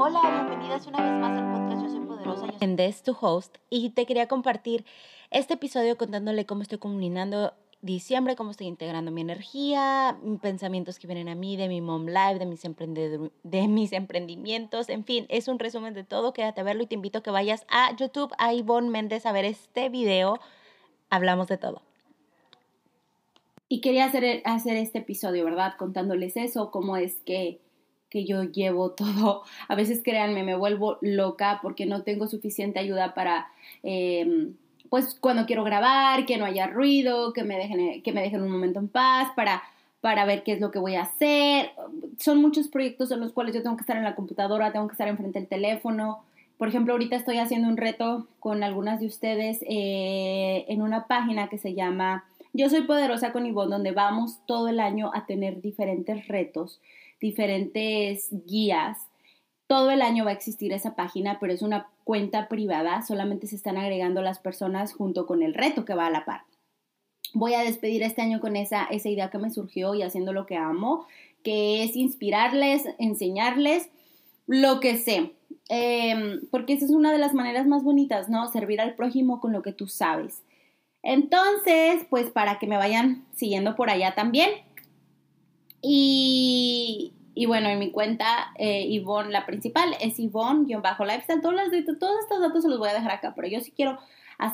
Hola, 0.00 0.46
bienvenidas 0.46 0.86
una 0.86 1.02
vez 1.02 1.20
más 1.20 1.36
al 1.36 1.50
podcast 1.50 1.82
Yo 1.82 1.88
Soy 1.88 2.06
Poderosa. 2.06 2.46
Yo 2.46 2.52
soy 2.56 2.76
Des, 2.76 3.02
tu 3.02 3.16
host, 3.20 3.58
y 3.68 3.90
te 3.90 4.06
quería 4.06 4.28
compartir 4.28 4.84
este 5.32 5.54
episodio 5.54 5.98
contándole 5.98 6.46
cómo 6.46 6.62
estoy 6.62 6.78
combinando 6.78 7.52
diciembre, 7.82 8.36
cómo 8.36 8.52
estoy 8.52 8.68
integrando 8.68 9.10
mi 9.10 9.22
energía, 9.22 10.16
pensamientos 10.40 11.00
que 11.00 11.08
vienen 11.08 11.28
a 11.28 11.34
mí 11.34 11.56
de 11.56 11.66
mi 11.66 11.80
mom 11.80 12.06
life, 12.06 12.38
de 12.38 12.46
mis, 12.46 12.62
de 12.62 13.68
mis 13.68 13.92
emprendimientos, 13.92 14.88
en 14.88 15.02
fin, 15.02 15.26
es 15.30 15.48
un 15.48 15.58
resumen 15.58 15.94
de 15.94 16.04
todo, 16.04 16.32
quédate 16.32 16.60
a 16.60 16.64
verlo 16.64 16.84
y 16.84 16.86
te 16.86 16.94
invito 16.94 17.18
a 17.18 17.22
que 17.24 17.32
vayas 17.32 17.66
a 17.68 17.92
YouTube, 17.96 18.32
a 18.38 18.54
Ivonne 18.54 18.90
Méndez 18.90 19.26
a 19.26 19.32
ver 19.32 19.46
este 19.46 19.88
video, 19.88 20.38
hablamos 21.10 21.48
de 21.48 21.58
todo. 21.58 21.82
Y 23.68 23.80
quería 23.80 24.04
hacer, 24.04 24.42
hacer 24.44 24.76
este 24.76 24.98
episodio, 24.98 25.44
¿verdad? 25.44 25.74
Contándoles 25.76 26.36
eso, 26.36 26.70
cómo 26.70 26.96
es 26.96 27.16
que 27.26 27.60
que 28.10 28.24
yo 28.24 28.44
llevo 28.44 28.90
todo. 28.92 29.42
A 29.68 29.74
veces, 29.74 30.00
créanme, 30.02 30.42
me 30.44 30.56
vuelvo 30.56 30.98
loca 31.00 31.60
porque 31.62 31.86
no 31.86 32.02
tengo 32.02 32.28
suficiente 32.28 32.78
ayuda 32.78 33.14
para, 33.14 33.48
em, 33.82 34.54
pues, 34.90 35.16
cuando 35.20 35.46
quiero 35.46 35.64
grabar, 35.64 36.26
que 36.26 36.38
no 36.38 36.44
haya 36.44 36.66
ruido, 36.66 37.32
que 37.32 37.44
me 37.44 37.56
dejen, 37.56 38.02
que 38.02 38.12
me 38.12 38.22
dejen 38.22 38.42
un 38.42 38.50
momento 38.50 38.78
en 38.78 38.88
paz, 38.88 39.30
para, 39.36 39.62
para 40.00 40.24
ver 40.24 40.42
qué 40.42 40.52
es 40.52 40.60
lo 40.60 40.70
que 40.70 40.78
voy 40.78 40.94
a 40.94 41.02
hacer. 41.02 41.72
Son 42.18 42.40
muchos 42.40 42.68
proyectos 42.68 43.10
en 43.10 43.20
los 43.20 43.32
cuales 43.32 43.54
yo 43.54 43.62
tengo 43.62 43.76
que 43.76 43.82
estar 43.82 43.96
en 43.96 44.04
la 44.04 44.14
computadora, 44.14 44.72
tengo 44.72 44.88
que 44.88 44.92
estar 44.92 45.08
enfrente 45.08 45.38
del 45.38 45.48
teléfono. 45.48 46.22
Por 46.56 46.68
ejemplo, 46.68 46.92
ahorita 46.92 47.16
estoy 47.16 47.38
haciendo 47.38 47.68
un 47.68 47.76
reto 47.76 48.26
con 48.40 48.64
algunas 48.64 49.00
de 49.00 49.06
ustedes 49.06 49.58
eh, 49.62 50.64
en 50.68 50.82
una 50.82 51.06
página 51.06 51.48
que 51.48 51.56
se 51.56 51.74
llama 51.74 52.24
Yo 52.52 52.68
Soy 52.68 52.82
Poderosa 52.82 53.32
con 53.32 53.46
Ivonne, 53.46 53.70
donde 53.70 53.92
vamos 53.92 54.40
todo 54.46 54.68
el 54.68 54.80
año 54.80 55.12
a 55.14 55.24
tener 55.26 55.60
diferentes 55.60 56.26
retos 56.26 56.80
diferentes 57.20 58.28
guías. 58.46 58.98
Todo 59.66 59.90
el 59.90 60.02
año 60.02 60.24
va 60.24 60.30
a 60.30 60.34
existir 60.34 60.72
esa 60.72 60.96
página, 60.96 61.38
pero 61.40 61.52
es 61.52 61.62
una 61.62 61.88
cuenta 62.04 62.48
privada, 62.48 63.02
solamente 63.02 63.46
se 63.46 63.56
están 63.56 63.76
agregando 63.76 64.22
las 64.22 64.38
personas 64.38 64.94
junto 64.94 65.26
con 65.26 65.42
el 65.42 65.54
reto 65.54 65.84
que 65.84 65.94
va 65.94 66.06
a 66.06 66.10
la 66.10 66.24
par. 66.24 66.42
Voy 67.34 67.52
a 67.54 67.62
despedir 67.62 68.02
este 68.02 68.22
año 68.22 68.40
con 68.40 68.56
esa, 68.56 68.84
esa 68.84 69.10
idea 69.10 69.30
que 69.30 69.38
me 69.38 69.50
surgió 69.50 69.94
y 69.94 70.02
haciendo 70.02 70.32
lo 70.32 70.46
que 70.46 70.56
amo, 70.56 71.06
que 71.44 71.84
es 71.84 71.96
inspirarles, 71.96 72.86
enseñarles 72.98 73.90
lo 74.46 74.80
que 74.80 74.96
sé. 74.96 75.32
Em, 75.68 76.40
porque 76.50 76.72
esa 76.72 76.86
es 76.86 76.90
una 76.90 77.12
de 77.12 77.18
las 77.18 77.34
maneras 77.34 77.66
más 77.66 77.84
bonitas, 77.84 78.28
¿no? 78.28 78.50
Servir 78.50 78.80
al 78.80 78.94
prójimo 78.94 79.40
con 79.40 79.52
lo 79.52 79.62
que 79.62 79.72
tú 79.72 79.86
sabes. 79.86 80.42
Entonces, 81.02 82.06
pues 82.10 82.30
para 82.30 82.58
que 82.58 82.66
me 82.66 82.76
vayan 82.76 83.26
siguiendo 83.34 83.76
por 83.76 83.90
allá 83.90 84.14
también, 84.14 84.50
y, 85.82 87.12
y 87.34 87.46
bueno, 87.46 87.68
en 87.68 87.78
mi 87.78 87.90
cuenta, 87.90 88.52
eh, 88.56 88.88
Yvonne, 88.90 89.30
la 89.30 89.46
principal, 89.46 89.94
es 90.00 90.18
Yvonne-lifestyle. 90.18 91.40
Todos, 91.40 91.56
todos 91.98 92.20
estos 92.20 92.40
datos 92.40 92.62
se 92.62 92.68
los 92.68 92.78
voy 92.78 92.88
a 92.88 92.94
dejar 92.94 93.12
acá, 93.12 93.32
pero 93.36 93.48
yo 93.48 93.60
sí 93.60 93.72
quiero, 93.74 93.98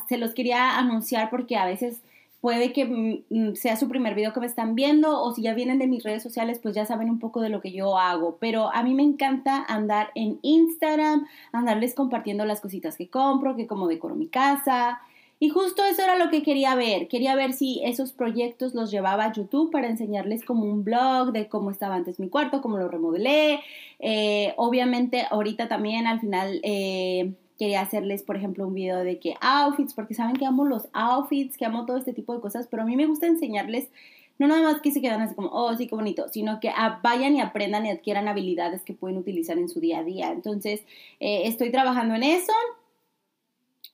se 0.09 0.19
los 0.19 0.35
quería 0.35 0.79
anunciar 0.79 1.31
porque 1.31 1.57
a 1.57 1.65
veces 1.65 2.03
puede 2.45 2.75
que 2.75 2.85
mm, 2.85 3.25
mm, 3.31 3.55
sea 3.55 3.77
su 3.77 3.89
primer 3.89 4.15
video 4.15 4.35
que 4.35 4.41
me 4.41 4.45
están 4.45 4.75
viendo 4.75 5.19
o 5.19 5.33
si 5.33 5.41
ya 5.41 5.55
vienen 5.55 5.79
de 5.79 5.87
mis 5.87 6.05
redes 6.05 6.23
sociales, 6.23 6.61
pues 6.63 6.75
ya 6.75 6.85
saben 6.85 7.09
un 7.09 7.19
poco 7.19 7.41
de 7.41 7.49
lo 7.49 7.63
que 7.63 7.73
yo 7.73 7.99
hago. 7.99 8.37
Pero 8.39 8.71
a 8.71 8.83
mí 8.83 8.93
me 8.93 9.03
encanta 9.03 9.65
andar 9.67 10.11
en 10.15 10.41
Instagram, 10.43 11.27
andarles 11.53 11.95
compartiendo 11.95 12.45
las 12.45 12.61
cositas 12.61 12.99
que 12.99 13.09
compro, 13.09 13.57
que 13.57 13.67
como 13.67 13.89
decoro 13.89 14.15
mi 14.15 14.29
casa, 14.29 15.01
y 15.45 15.51
justo 15.51 15.85
eso 15.85 16.03
era 16.03 16.17
lo 16.17 16.31
que 16.31 16.43
quería 16.43 16.75
ver. 16.75 17.07
Quería 17.07 17.35
ver 17.35 17.53
si 17.53 17.83
esos 17.85 18.15
proyectos 18.15 18.73
los 18.73 18.91
llevaba 18.91 19.27
a 19.27 19.33
YouTube 19.35 19.71
para 19.71 19.89
enseñarles 19.89 20.43
como 20.43 20.65
un 20.65 20.85
blog 20.85 21.33
de 21.33 21.49
cómo 21.49 21.71
estaba 21.71 21.97
antes 21.97 22.19
mi 22.19 22.31
cuarto, 22.31 22.63
cómo 22.63 22.79
lo 22.79 22.89
remodelé. 22.89 23.61
Eh, 23.99 24.55
obviamente 24.57 25.27
ahorita 25.31 25.69
también 25.69 26.07
al 26.07 26.19
final 26.21 26.61
eh, 26.63 27.35
quería 27.59 27.83
hacerles, 27.83 28.23
por 28.23 28.39
ejemplo, 28.39 28.67
un 28.67 28.73
video 28.73 29.05
de 29.05 29.19
que 29.19 29.35
outfits, 29.43 29.93
porque 29.93 30.15
saben 30.15 30.37
que 30.37 30.47
amo 30.47 30.65
los 30.65 30.89
outfits, 30.95 31.59
que 31.59 31.67
amo 31.67 31.85
todo 31.85 31.99
este 31.99 32.15
tipo 32.15 32.35
de 32.35 32.41
cosas, 32.41 32.67
pero 32.71 32.85
a 32.85 32.87
mí 32.87 32.97
me 32.97 33.05
gusta 33.05 33.27
enseñarles 33.27 33.91
no 34.39 34.49
nada 34.49 34.63
más 34.63 34.81
que 34.81 34.93
se 34.93 35.03
quedan 35.03 35.21
así 35.21 35.35
como, 35.35 35.51
oh, 35.53 35.77
sí, 35.77 35.87
qué 35.87 35.95
bonito, 35.95 36.27
sino 36.31 36.59
que 36.59 36.73
vayan 37.03 37.37
y 37.37 37.43
aprendan 37.43 37.85
y 37.85 37.91
adquieran 37.91 38.29
habilidades 38.29 38.83
que 38.83 38.95
pueden 38.95 39.19
utilizar 39.19 39.59
en 39.59 39.69
su 39.69 39.79
día 39.79 39.99
a 39.99 40.05
día. 40.05 40.33
Entonces, 40.33 40.81
eh, 41.21 41.43
estoy 41.45 41.71
trabajando 41.71 42.15
en 42.15 42.23
eso. 42.23 42.55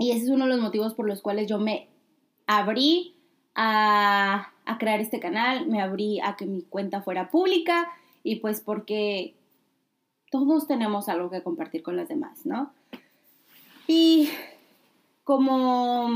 Y 0.00 0.12
ese 0.12 0.24
es 0.24 0.30
uno 0.30 0.46
de 0.46 0.52
los 0.52 0.62
motivos 0.62 0.94
por 0.94 1.06
los 1.06 1.20
cuales 1.20 1.46
yo 1.46 1.58
me 1.58 1.90
abrí 2.46 3.14
a, 3.54 4.50
crear 4.78 4.98
este 4.98 5.20
canal, 5.20 5.66
me 5.66 5.82
abrí 5.82 6.20
a 6.20 6.36
que 6.36 6.46
mi 6.46 6.62
cuenta 6.62 7.02
fuera 7.02 7.30
pública 7.30 7.86
y 8.22 8.36
pues 8.36 8.62
porque 8.62 9.34
todos 10.30 10.66
tenemos 10.66 11.10
algo 11.10 11.28
que 11.28 11.42
compartir 11.42 11.82
con 11.82 11.96
las 11.98 12.08
demás, 12.08 12.46
¿no? 12.46 12.72
Y 13.86 14.30
como, 15.22 16.08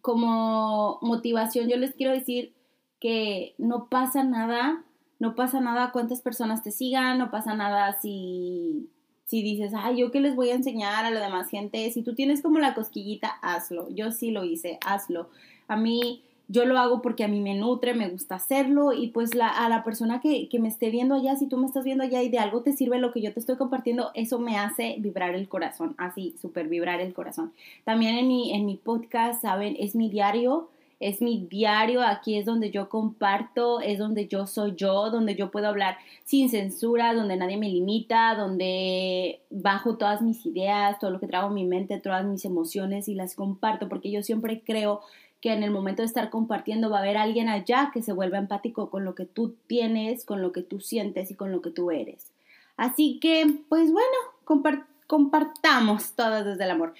como 0.00 0.98
motivación 1.02 1.68
yo 1.68 1.76
les 1.76 1.94
quiero 1.94 2.14
decir 2.14 2.54
que 2.98 3.54
no 3.58 3.90
pasa 3.90 4.24
nada, 4.24 4.84
no 5.18 5.34
pasa 5.34 5.60
nada 5.60 5.92
cuántas 5.92 6.22
personas 6.22 6.62
te 6.62 6.70
sigan, 6.70 7.18
no 7.18 7.30
pasa 7.30 7.52
nada 7.52 8.00
si 8.00 8.88
si 9.30 9.44
dices, 9.44 9.72
ay, 9.76 9.98
yo 9.98 10.10
qué 10.10 10.18
les 10.18 10.34
voy 10.34 10.50
a 10.50 10.56
enseñar 10.56 11.04
a 11.04 11.10
la 11.12 11.20
demás 11.20 11.48
gente, 11.48 11.88
si 11.92 12.02
tú 12.02 12.16
tienes 12.16 12.42
como 12.42 12.58
la 12.58 12.74
cosquillita, 12.74 13.28
hazlo. 13.42 13.88
Yo 13.90 14.10
sí 14.10 14.32
lo 14.32 14.42
hice, 14.42 14.80
hazlo. 14.84 15.28
A 15.68 15.76
mí, 15.76 16.24
yo 16.48 16.64
lo 16.64 16.76
hago 16.80 17.00
porque 17.00 17.22
a 17.22 17.28
mí 17.28 17.40
me 17.40 17.54
nutre, 17.54 17.94
me 17.94 18.08
gusta 18.08 18.34
hacerlo 18.34 18.92
y 18.92 19.06
pues 19.06 19.36
la, 19.36 19.48
a 19.48 19.68
la 19.68 19.84
persona 19.84 20.20
que, 20.20 20.48
que, 20.48 20.58
me 20.58 20.66
esté 20.66 20.90
viendo 20.90 21.14
allá, 21.14 21.36
si 21.36 21.46
tú 21.46 21.58
me 21.58 21.66
estás 21.66 21.84
viendo 21.84 22.02
allá 22.02 22.24
y 22.24 22.28
de 22.28 22.40
algo 22.40 22.62
te 22.62 22.72
sirve 22.72 22.98
lo 22.98 23.12
que 23.12 23.22
yo 23.22 23.32
te 23.32 23.38
estoy 23.38 23.54
compartiendo, 23.54 24.10
eso 24.14 24.40
me 24.40 24.58
hace 24.58 24.96
vibrar 24.98 25.36
el 25.36 25.48
corazón, 25.48 25.94
así, 25.96 26.34
súper 26.42 26.66
vibrar 26.66 27.00
el 27.00 27.14
corazón. 27.14 27.52
También 27.84 28.18
en 28.18 28.26
mi, 28.26 28.52
en 28.52 28.66
mi 28.66 28.74
podcast, 28.78 29.42
¿saben? 29.42 29.76
Es 29.78 29.94
mi 29.94 30.08
diario 30.08 30.68
es 31.00 31.22
mi 31.22 31.46
diario, 31.46 32.02
aquí 32.02 32.36
es 32.36 32.44
donde 32.44 32.70
yo 32.70 32.90
comparto, 32.90 33.80
es 33.80 33.98
donde 33.98 34.28
yo 34.28 34.46
soy 34.46 34.74
yo, 34.76 35.08
donde 35.10 35.34
yo 35.34 35.50
puedo 35.50 35.66
hablar 35.66 35.96
sin 36.24 36.50
censura, 36.50 37.14
donde 37.14 37.38
nadie 37.38 37.56
me 37.56 37.70
limita, 37.70 38.34
donde 38.34 39.40
bajo 39.48 39.96
todas 39.96 40.20
mis 40.20 40.44
ideas, 40.44 40.98
todo 40.98 41.10
lo 41.10 41.18
que 41.18 41.26
traigo 41.26 41.48
en 41.48 41.54
mi 41.54 41.64
mente, 41.64 41.98
todas 41.98 42.26
mis 42.26 42.44
emociones 42.44 43.08
y 43.08 43.14
las 43.14 43.34
comparto, 43.34 43.88
porque 43.88 44.10
yo 44.10 44.22
siempre 44.22 44.60
creo 44.60 45.00
que 45.40 45.54
en 45.54 45.62
el 45.62 45.70
momento 45.70 46.02
de 46.02 46.06
estar 46.06 46.28
compartiendo 46.28 46.90
va 46.90 46.98
a 46.98 47.00
haber 47.00 47.16
alguien 47.16 47.48
allá 47.48 47.90
que 47.94 48.02
se 48.02 48.12
vuelva 48.12 48.36
empático 48.36 48.90
con 48.90 49.06
lo 49.06 49.14
que 49.14 49.24
tú 49.24 49.56
tienes, 49.66 50.26
con 50.26 50.42
lo 50.42 50.52
que 50.52 50.62
tú 50.62 50.80
sientes 50.80 51.30
y 51.30 51.34
con 51.34 51.50
lo 51.50 51.62
que 51.62 51.70
tú 51.70 51.90
eres. 51.90 52.30
Así 52.76 53.18
que, 53.20 53.46
pues 53.70 53.90
bueno, 53.90 54.68
compartamos 55.06 56.12
todas 56.12 56.44
desde 56.44 56.64
el 56.64 56.70
amor. 56.70 56.92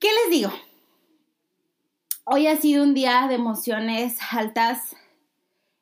¿Qué 0.00 0.08
les 0.08 0.36
digo? 0.36 0.50
Hoy 2.30 2.46
ha 2.46 2.56
sido 2.56 2.82
un 2.82 2.92
día 2.92 3.24
de 3.26 3.36
emociones 3.36 4.18
altas 4.32 4.94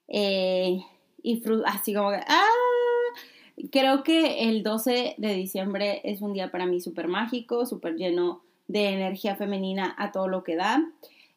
eh, 0.06 0.80
y 1.20 1.42
así 1.64 1.92
como 1.92 2.10
que, 2.10 2.20
¡ah! 2.24 2.46
Creo 3.72 4.04
que 4.04 4.48
el 4.48 4.62
12 4.62 5.16
de 5.18 5.34
diciembre 5.34 6.02
es 6.04 6.22
un 6.22 6.34
día 6.34 6.52
para 6.52 6.66
mí 6.66 6.80
súper 6.80 7.08
mágico, 7.08 7.66
súper 7.66 7.96
lleno 7.96 8.42
de 8.68 8.90
energía 8.90 9.34
femenina 9.34 9.96
a 9.98 10.12
todo 10.12 10.28
lo 10.28 10.44
que 10.44 10.54
da. 10.54 10.88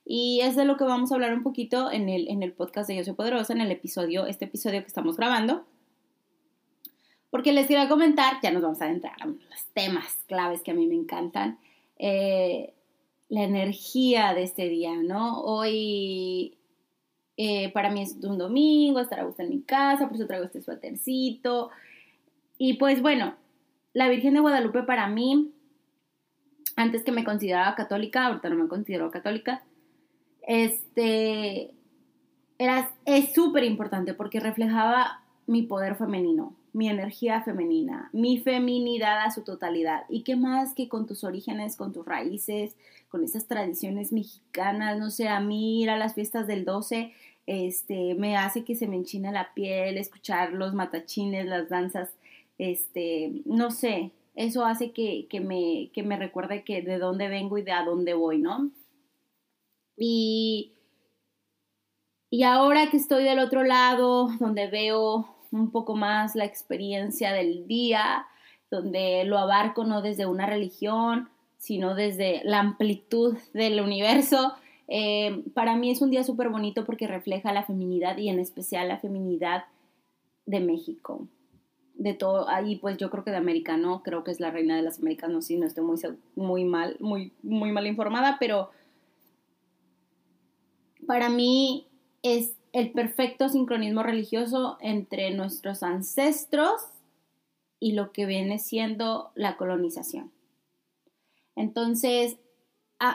Y 0.06 0.42
es 0.44 0.56
de 0.56 0.66
lo 0.66 0.78
que 0.78 0.84
vamos 0.84 1.12
a 1.12 1.16
hablar 1.16 1.34
un 1.34 1.42
poquito 1.42 1.92
en 1.92 2.08
el, 2.08 2.28
en 2.28 2.44
el 2.44 2.54
podcast 2.54 2.88
de 2.88 2.98
Yo 2.98 3.04
Soy 3.04 3.16
Poderosa, 3.16 3.54
en 3.54 3.62
el 3.62 3.72
episodio, 3.72 4.28
este 4.28 4.46
episodio 4.46 4.82
que 4.82 4.88
estamos 4.88 5.18
grabando. 5.18 5.66
Porque 7.32 7.52
les 7.52 7.66
quería 7.66 7.90
comentar, 7.90 8.36
ya 8.44 8.52
nos 8.52 8.62
vamos 8.62 8.80
a 8.80 8.86
adentrar 8.86 9.16
a 9.20 9.26
los 9.26 9.66
temas 9.74 10.20
claves 10.28 10.62
que 10.62 10.70
a 10.70 10.76
mí 10.76 10.86
me 10.86 10.94
encantan. 10.94 11.58
Eh, 11.98 12.76
la 13.30 13.44
energía 13.44 14.34
de 14.34 14.44
este 14.44 14.68
día, 14.68 14.96
¿no? 14.96 15.42
Hoy 15.42 16.58
eh, 17.38 17.72
para 17.72 17.90
mí 17.90 18.02
es 18.02 18.18
un 18.24 18.38
domingo, 18.38 19.00
estar 19.00 19.20
a 19.20 19.24
gusto 19.24 19.44
en 19.44 19.50
mi 19.50 19.62
casa, 19.62 20.08
por 20.08 20.16
eso 20.16 20.28
traigo 20.28 20.46
este 20.46 20.62
suétercito. 20.62 21.70
Y 22.58 22.74
pues 22.74 23.02
bueno, 23.02 23.36
la 23.94 24.10
Virgen 24.10 24.34
de 24.34 24.42
Guadalupe 24.42 24.84
para 24.84 25.08
mí, 25.08 25.54
antes 26.76 27.04
que 27.04 27.12
me 27.12 27.24
consideraba 27.24 27.76
católica, 27.76 28.26
ahorita 28.26 28.50
no 28.50 28.56
me 28.56 28.68
considero 28.68 29.12
católica, 29.12 29.64
este, 30.42 31.72
era, 32.58 32.92
es 33.06 33.34
súper 33.34 33.64
importante 33.64 34.14
porque 34.14 34.40
reflejaba 34.40 35.24
mi 35.48 35.62
poder 35.62 35.96
femenino, 35.96 36.56
mi 36.74 36.90
energía 36.90 37.42
femenina, 37.42 38.10
mi 38.14 38.40
feminidad 38.40 39.20
a 39.26 39.32
su 39.32 39.44
totalidad. 39.44 40.04
¿Y 40.10 40.24
qué 40.24 40.36
más 40.36 40.74
que 40.74 40.88
con 40.88 41.08
tus 41.08 41.24
orígenes, 41.24 41.76
con 41.76 41.94
tus 41.94 42.06
raíces, 42.06 42.76
con 43.10 43.24
esas 43.24 43.48
tradiciones 43.48 44.12
mexicanas? 44.12 45.00
No 45.00 45.10
sé, 45.10 45.28
a 45.28 45.40
mí 45.40 45.82
ir 45.82 45.90
a 45.90 45.98
las 45.98 46.14
fiestas 46.14 46.48
del 46.48 46.66
12 46.66 47.14
este, 47.50 48.14
me 48.14 48.38
hace 48.38 48.64
que 48.64 48.76
se 48.76 48.88
me 48.88 48.96
enchine 48.96 49.32
la 49.32 49.56
piel, 49.56 49.98
escuchar 49.98 50.54
los 50.54 50.76
matachines, 50.76 51.48
las 51.48 51.68
danzas, 51.68 52.12
este, 52.60 53.42
no 53.46 53.72
sé, 53.72 54.12
eso 54.36 54.66
hace 54.66 54.92
que, 54.92 55.26
que, 55.28 55.40
me, 55.40 55.90
que 55.92 56.04
me 56.04 56.16
recuerde 56.16 56.64
que 56.64 56.84
de 56.84 57.00
dónde 57.00 57.28
vengo 57.28 57.58
y 57.58 57.64
de 57.64 57.72
a 57.72 57.84
dónde 57.84 58.14
voy, 58.14 58.38
¿no? 58.38 58.70
Y, 59.98 60.74
y 62.30 62.44
ahora 62.44 62.92
que 62.92 62.98
estoy 62.98 63.24
del 63.24 63.40
otro 63.40 63.64
lado, 63.64 64.30
donde 64.40 64.68
veo 64.68 65.36
un 65.52 65.72
poco 65.72 65.96
más 65.96 66.36
la 66.36 66.46
experiencia 66.46 67.34
del 67.34 67.68
día, 67.68 68.26
donde 68.70 69.24
lo 69.26 69.38
abarco 69.38 69.84
no 69.84 70.02
desde 70.02 70.26
una 70.26 70.46
religión, 70.46 71.30
sino 71.58 71.96
desde 71.96 72.42
la 72.44 72.60
amplitud 72.60 73.38
del 73.54 73.82
universo. 73.82 74.54
Eh, 74.88 75.44
para 75.54 75.76
mí 75.76 75.92
es 75.92 76.02
un 76.02 76.10
día 76.10 76.24
súper 76.24 76.50
bonito 76.50 76.86
porque 76.86 77.08
refleja 77.08 77.54
la 77.54 77.64
feminidad 77.64 78.18
y 78.18 78.30
en 78.30 78.40
especial 78.40 78.88
la 78.88 78.98
feminidad 78.98 79.66
de 80.46 80.60
México. 80.60 81.28
De 81.96 82.14
todo, 82.14 82.48
ahí 82.48 82.78
pues 82.78 82.98
yo 82.98 83.10
creo 83.10 83.24
que 83.24 83.32
de 83.32 83.38
América, 83.38 83.76
¿no? 83.76 84.04
Creo 84.04 84.24
que 84.24 84.32
es 84.32 84.40
la 84.40 84.52
reina 84.52 84.76
de 84.76 84.82
las 84.82 85.00
Américas, 85.00 85.30
no 85.30 85.42
sé, 85.42 85.58
no 85.58 85.66
estoy 85.66 85.84
muy, 85.84 85.98
muy 86.36 86.64
mal, 86.64 86.96
muy, 87.00 87.34
muy 87.44 87.72
mal 87.72 87.86
informada, 87.88 88.38
pero 88.40 88.70
para 91.06 91.30
mí 91.30 91.88
es 92.24 92.54
el 92.74 92.92
perfecto 92.92 93.50
sincronismo 93.50 94.04
religioso 94.04 94.78
entre 94.82 95.32
nuestros 95.32 95.84
ancestros 95.84 96.82
y 97.80 97.94
lo 97.94 98.12
que 98.12 98.26
viene 98.26 98.60
siendo 98.60 99.32
la 99.36 99.58
colonización. 99.58 100.32
Entonces, 101.56 102.38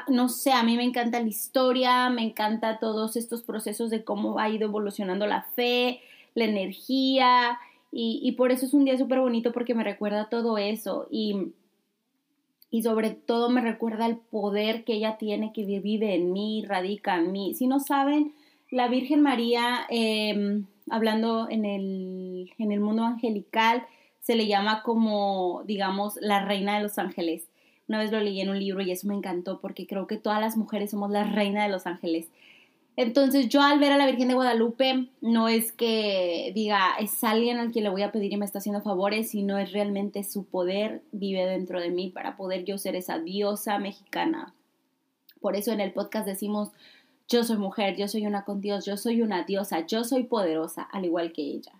no 0.08 0.28
sé, 0.28 0.52
a 0.52 0.62
mí 0.62 0.76
me 0.76 0.84
encanta 0.84 1.20
la 1.20 1.28
historia, 1.28 2.08
me 2.10 2.22
encanta 2.22 2.78
todos 2.78 3.16
estos 3.16 3.42
procesos 3.42 3.90
de 3.90 4.04
cómo 4.04 4.38
ha 4.38 4.48
ido 4.48 4.66
evolucionando 4.66 5.26
la 5.26 5.42
fe, 5.54 6.00
la 6.34 6.44
energía, 6.44 7.58
y, 7.96 8.32
por 8.32 8.50
eso 8.50 8.66
es 8.66 8.74
un 8.74 8.84
día 8.84 8.98
súper 8.98 9.20
bonito 9.20 9.52
porque 9.52 9.72
me 9.72 9.84
recuerda 9.84 10.28
todo 10.28 10.58
eso 10.58 11.06
y, 11.12 11.52
y 12.68 12.82
sobre 12.82 13.10
todo 13.10 13.50
me 13.50 13.60
recuerda 13.60 14.06
el 14.06 14.16
poder 14.16 14.82
que 14.82 14.94
ella 14.94 15.16
tiene, 15.16 15.52
que 15.52 15.64
vive 15.64 16.16
en 16.16 16.32
mí, 16.32 16.64
radica 16.66 17.16
en 17.16 17.30
mí. 17.30 17.54
Si 17.54 17.68
no 17.68 17.78
saben, 17.78 18.34
la 18.74 18.88
Virgen 18.88 19.22
María, 19.22 19.86
em, 19.88 20.66
hablando 20.90 21.48
en 21.48 21.64
el, 21.64 22.52
en 22.58 22.72
el 22.72 22.80
mundo 22.80 23.04
angelical, 23.04 23.86
se 24.20 24.34
le 24.34 24.48
llama 24.48 24.82
como, 24.82 25.62
digamos, 25.64 26.18
la 26.20 26.44
reina 26.44 26.76
de 26.76 26.82
los 26.82 26.98
ángeles. 26.98 27.44
Una 27.86 27.98
vez 27.98 28.10
lo 28.10 28.18
leí 28.18 28.40
en 28.40 28.48
un 28.48 28.58
libro 28.58 28.82
y 28.82 28.90
eso 28.90 29.06
me 29.06 29.14
encantó 29.14 29.60
porque 29.60 29.86
creo 29.86 30.08
que 30.08 30.16
todas 30.16 30.40
las 30.40 30.56
mujeres 30.56 30.90
somos 30.90 31.12
la 31.12 31.22
reina 31.22 31.62
de 31.62 31.68
los 31.68 31.86
ángeles. 31.86 32.26
Entonces 32.96 33.48
yo 33.48 33.62
al 33.62 33.78
ver 33.78 33.92
a 33.92 33.96
la 33.96 34.06
Virgen 34.06 34.28
de 34.28 34.34
Guadalupe 34.34 35.06
no 35.20 35.48
es 35.48 35.70
que 35.70 36.50
diga 36.52 36.96
es 36.98 37.22
alguien 37.22 37.58
al 37.58 37.70
quien 37.70 37.84
le 37.84 37.90
voy 37.90 38.02
a 38.02 38.10
pedir 38.10 38.32
y 38.32 38.36
me 38.36 38.44
está 38.44 38.58
haciendo 38.58 38.82
favores, 38.82 39.30
sino 39.30 39.56
es 39.56 39.70
realmente 39.70 40.24
su 40.24 40.44
poder 40.46 41.02
vive 41.12 41.46
dentro 41.46 41.80
de 41.80 41.90
mí 41.90 42.10
para 42.10 42.36
poder 42.36 42.64
yo 42.64 42.76
ser 42.76 42.96
esa 42.96 43.20
diosa 43.20 43.78
mexicana. 43.78 44.52
Por 45.40 45.54
eso 45.54 45.70
en 45.70 45.80
el 45.80 45.92
podcast 45.92 46.26
decimos 46.26 46.70
yo 47.28 47.44
soy 47.44 47.56
mujer, 47.56 47.96
yo 47.96 48.08
soy 48.08 48.26
una 48.26 48.44
con 48.44 48.60
Dios, 48.60 48.84
yo 48.84 48.96
soy 48.96 49.22
una 49.22 49.44
diosa, 49.44 49.86
yo 49.86 50.04
soy 50.04 50.24
poderosa, 50.24 50.82
al 50.82 51.04
igual 51.04 51.32
que 51.32 51.42
ella. 51.42 51.72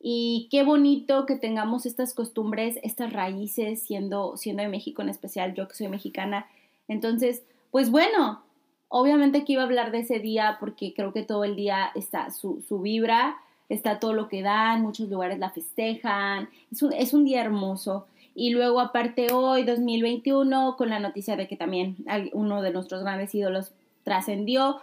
Y 0.00 0.48
qué 0.50 0.64
bonito 0.64 1.26
que 1.26 1.36
tengamos 1.36 1.86
estas 1.86 2.12
costumbres, 2.12 2.78
estas 2.82 3.12
raíces, 3.12 3.82
siendo, 3.82 4.36
siendo 4.36 4.64
de 4.64 4.68
México 4.68 5.00
en 5.00 5.08
especial, 5.08 5.54
yo 5.54 5.68
que 5.68 5.76
soy 5.76 5.88
mexicana. 5.88 6.46
Entonces, 6.88 7.44
pues 7.70 7.90
bueno, 7.90 8.42
obviamente 8.88 9.44
que 9.44 9.52
iba 9.52 9.62
a 9.62 9.66
hablar 9.66 9.92
de 9.92 10.00
ese 10.00 10.18
día 10.18 10.56
porque 10.58 10.92
creo 10.92 11.12
que 11.12 11.22
todo 11.22 11.44
el 11.44 11.54
día 11.54 11.92
está 11.94 12.32
su, 12.32 12.64
su 12.66 12.80
vibra, 12.80 13.36
está 13.68 14.00
todo 14.00 14.12
lo 14.12 14.28
que 14.28 14.42
da, 14.42 14.74
en 14.74 14.82
muchos 14.82 15.08
lugares 15.08 15.38
la 15.38 15.50
festejan, 15.50 16.48
es 16.72 16.82
un, 16.82 16.92
es 16.92 17.14
un 17.14 17.24
día 17.24 17.40
hermoso. 17.40 18.06
Y 18.34 18.50
luego 18.50 18.80
aparte 18.80 19.32
hoy, 19.32 19.62
2021, 19.62 20.76
con 20.76 20.88
la 20.90 20.98
noticia 20.98 21.36
de 21.36 21.46
que 21.46 21.56
también 21.56 21.96
uno 22.32 22.60
de 22.60 22.72
nuestros 22.72 23.02
grandes 23.02 23.34
ídolos 23.34 23.72
trascendió. 24.04 24.80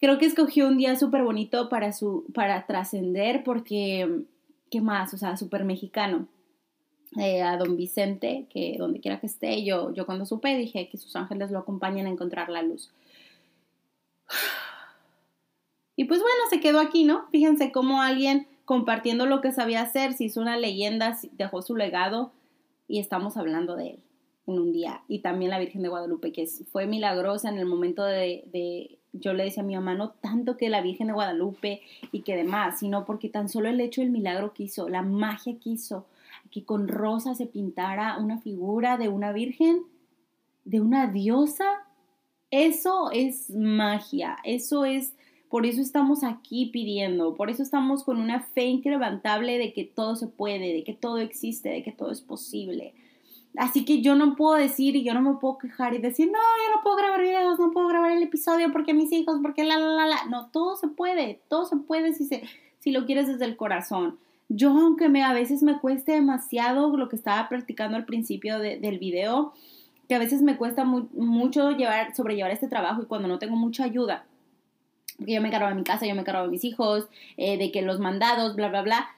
Creo 0.00 0.18
que 0.18 0.26
escogió 0.26 0.68
un 0.68 0.76
día 0.76 0.96
súper 0.96 1.22
bonito 1.22 1.68
para, 1.68 1.92
su, 1.92 2.26
para 2.34 2.66
trascender 2.66 3.44
porque, 3.44 4.24
¿qué 4.70 4.80
más? 4.80 5.14
O 5.14 5.18
sea, 5.18 5.36
súper 5.36 5.64
mexicano. 5.64 6.28
Eh, 7.16 7.42
a 7.42 7.56
don 7.56 7.76
Vicente, 7.76 8.46
que 8.50 8.74
donde 8.76 8.98
quiera 8.98 9.20
que 9.20 9.26
esté, 9.28 9.64
yo, 9.64 9.92
yo 9.94 10.04
cuando 10.04 10.26
supe 10.26 10.56
dije 10.56 10.88
que 10.88 10.98
sus 10.98 11.14
ángeles 11.14 11.52
lo 11.52 11.60
acompañen 11.60 12.06
a 12.06 12.10
encontrar 12.10 12.48
la 12.48 12.62
luz. 12.62 12.92
Y 15.96 16.06
pues 16.06 16.20
bueno, 16.20 16.36
se 16.50 16.58
quedó 16.58 16.80
aquí, 16.80 17.04
¿no? 17.04 17.28
Fíjense 17.30 17.70
cómo 17.70 18.02
alguien 18.02 18.48
compartiendo 18.64 19.26
lo 19.26 19.40
que 19.40 19.52
sabía 19.52 19.80
hacer, 19.80 20.12
se 20.14 20.24
hizo 20.24 20.40
una 20.40 20.56
leyenda, 20.56 21.16
dejó 21.34 21.62
su 21.62 21.76
legado 21.76 22.32
y 22.88 22.98
estamos 22.98 23.36
hablando 23.36 23.76
de 23.76 23.90
él 23.90 24.04
en 24.46 24.58
un 24.58 24.72
día. 24.72 25.02
Y 25.08 25.20
también 25.20 25.50
la 25.50 25.58
Virgen 25.58 25.82
de 25.82 25.88
Guadalupe, 25.88 26.32
que 26.32 26.46
fue 26.46 26.86
milagrosa 26.86 27.48
en 27.48 27.58
el 27.58 27.66
momento 27.66 28.04
de, 28.04 28.98
yo 29.12 29.32
le 29.32 29.44
decía 29.44 29.62
a 29.62 29.66
mi 29.66 29.74
mamá, 29.74 29.94
no 29.94 30.10
tanto 30.10 30.56
que 30.56 30.68
la 30.68 30.82
Virgen 30.82 31.08
de 31.08 31.12
Guadalupe 31.12 31.82
y 32.12 32.22
que 32.22 32.36
demás, 32.36 32.78
sino 32.78 33.04
porque 33.04 33.28
tan 33.28 33.48
solo 33.48 33.68
el 33.68 33.80
hecho 33.80 34.00
del 34.00 34.10
milagro 34.10 34.52
que 34.52 34.64
hizo, 34.64 34.88
la 34.88 35.02
magia 35.02 35.56
que 35.58 35.70
hizo, 35.70 36.06
que 36.50 36.64
con 36.64 36.88
rosa 36.88 37.34
se 37.34 37.46
pintara 37.46 38.18
una 38.18 38.38
figura 38.38 38.96
de 38.98 39.08
una 39.08 39.32
Virgen, 39.32 39.82
de 40.64 40.80
una 40.80 41.06
diosa, 41.06 41.64
eso 42.50 43.10
es 43.10 43.50
magia, 43.50 44.36
eso 44.44 44.84
es, 44.84 45.14
por 45.48 45.66
eso 45.66 45.80
estamos 45.80 46.22
aquí 46.22 46.66
pidiendo, 46.66 47.34
por 47.34 47.50
eso 47.50 47.62
estamos 47.62 48.04
con 48.04 48.18
una 48.18 48.40
fe 48.40 48.64
incrementable 48.64 49.58
de 49.58 49.72
que 49.72 49.84
todo 49.84 50.16
se 50.16 50.26
puede, 50.26 50.72
de 50.72 50.84
que 50.84 50.94
todo 50.94 51.18
existe, 51.18 51.68
de 51.68 51.82
que 51.82 51.92
todo 51.92 52.10
es 52.10 52.20
posible. 52.20 52.94
Así 53.56 53.84
que 53.84 54.02
yo 54.02 54.16
no 54.16 54.34
puedo 54.34 54.54
decir 54.54 54.96
y 54.96 55.04
yo 55.04 55.14
no 55.14 55.20
me 55.20 55.38
puedo 55.38 55.58
quejar 55.58 55.94
y 55.94 55.98
decir, 55.98 56.26
no, 56.26 56.32
yo 56.32 56.76
no 56.76 56.82
puedo 56.82 56.96
grabar 56.96 57.22
videos, 57.22 57.58
no 57.58 57.70
puedo 57.70 57.86
grabar 57.86 58.10
el 58.10 58.22
episodio 58.22 58.72
porque 58.72 58.94
mis 58.94 59.12
hijos, 59.12 59.38
porque 59.42 59.62
la, 59.62 59.78
la, 59.78 59.92
la, 59.92 60.06
la. 60.06 60.24
No, 60.26 60.46
todo 60.50 60.76
se 60.76 60.88
puede, 60.88 61.40
todo 61.48 61.64
se 61.64 61.76
puede 61.76 62.14
si, 62.14 62.24
se, 62.24 62.42
si 62.80 62.90
lo 62.90 63.06
quieres 63.06 63.28
desde 63.28 63.44
el 63.44 63.56
corazón. 63.56 64.18
Yo, 64.48 64.70
aunque 64.70 65.08
me, 65.08 65.22
a 65.22 65.32
veces 65.32 65.62
me 65.62 65.78
cueste 65.78 66.12
demasiado 66.12 66.96
lo 66.96 67.08
que 67.08 67.16
estaba 67.16 67.48
practicando 67.48 67.96
al 67.96 68.04
principio 68.04 68.58
del 68.58 68.98
video, 68.98 69.52
que 70.08 70.14
a 70.14 70.18
veces 70.18 70.42
me 70.42 70.56
cuesta 70.56 70.84
mucho 70.84 71.70
llevar, 71.70 72.14
sobrellevar 72.14 72.50
este 72.50 72.68
trabajo 72.68 73.02
y 73.02 73.06
cuando 73.06 73.28
no 73.28 73.38
tengo 73.38 73.56
mucha 73.56 73.84
ayuda, 73.84 74.26
porque 75.16 75.32
yo 75.32 75.40
me 75.40 75.48
encargo 75.48 75.68
de 75.68 75.74
mi 75.74 75.84
casa, 75.84 76.06
yo 76.06 76.14
me 76.14 76.20
encargo 76.20 76.42
de 76.42 76.50
mis 76.50 76.64
hijos, 76.64 77.06
eh, 77.36 77.56
de 77.56 77.70
que 77.72 77.82
los 77.82 78.00
mandados, 78.00 78.54
bla, 78.56 78.68
bla, 78.68 78.82
bla, 78.82 79.08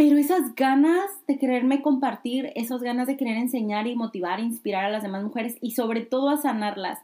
pero 0.00 0.16
esas 0.16 0.54
ganas 0.54 1.10
de 1.28 1.36
quererme 1.36 1.82
compartir, 1.82 2.52
esas 2.54 2.80
ganas 2.80 3.06
de 3.06 3.18
querer 3.18 3.36
enseñar 3.36 3.86
y 3.86 3.94
motivar, 3.94 4.40
inspirar 4.40 4.86
a 4.86 4.88
las 4.88 5.02
demás 5.02 5.22
mujeres 5.22 5.58
y 5.60 5.72
sobre 5.72 6.00
todo 6.00 6.30
a 6.30 6.38
sanarlas. 6.38 7.00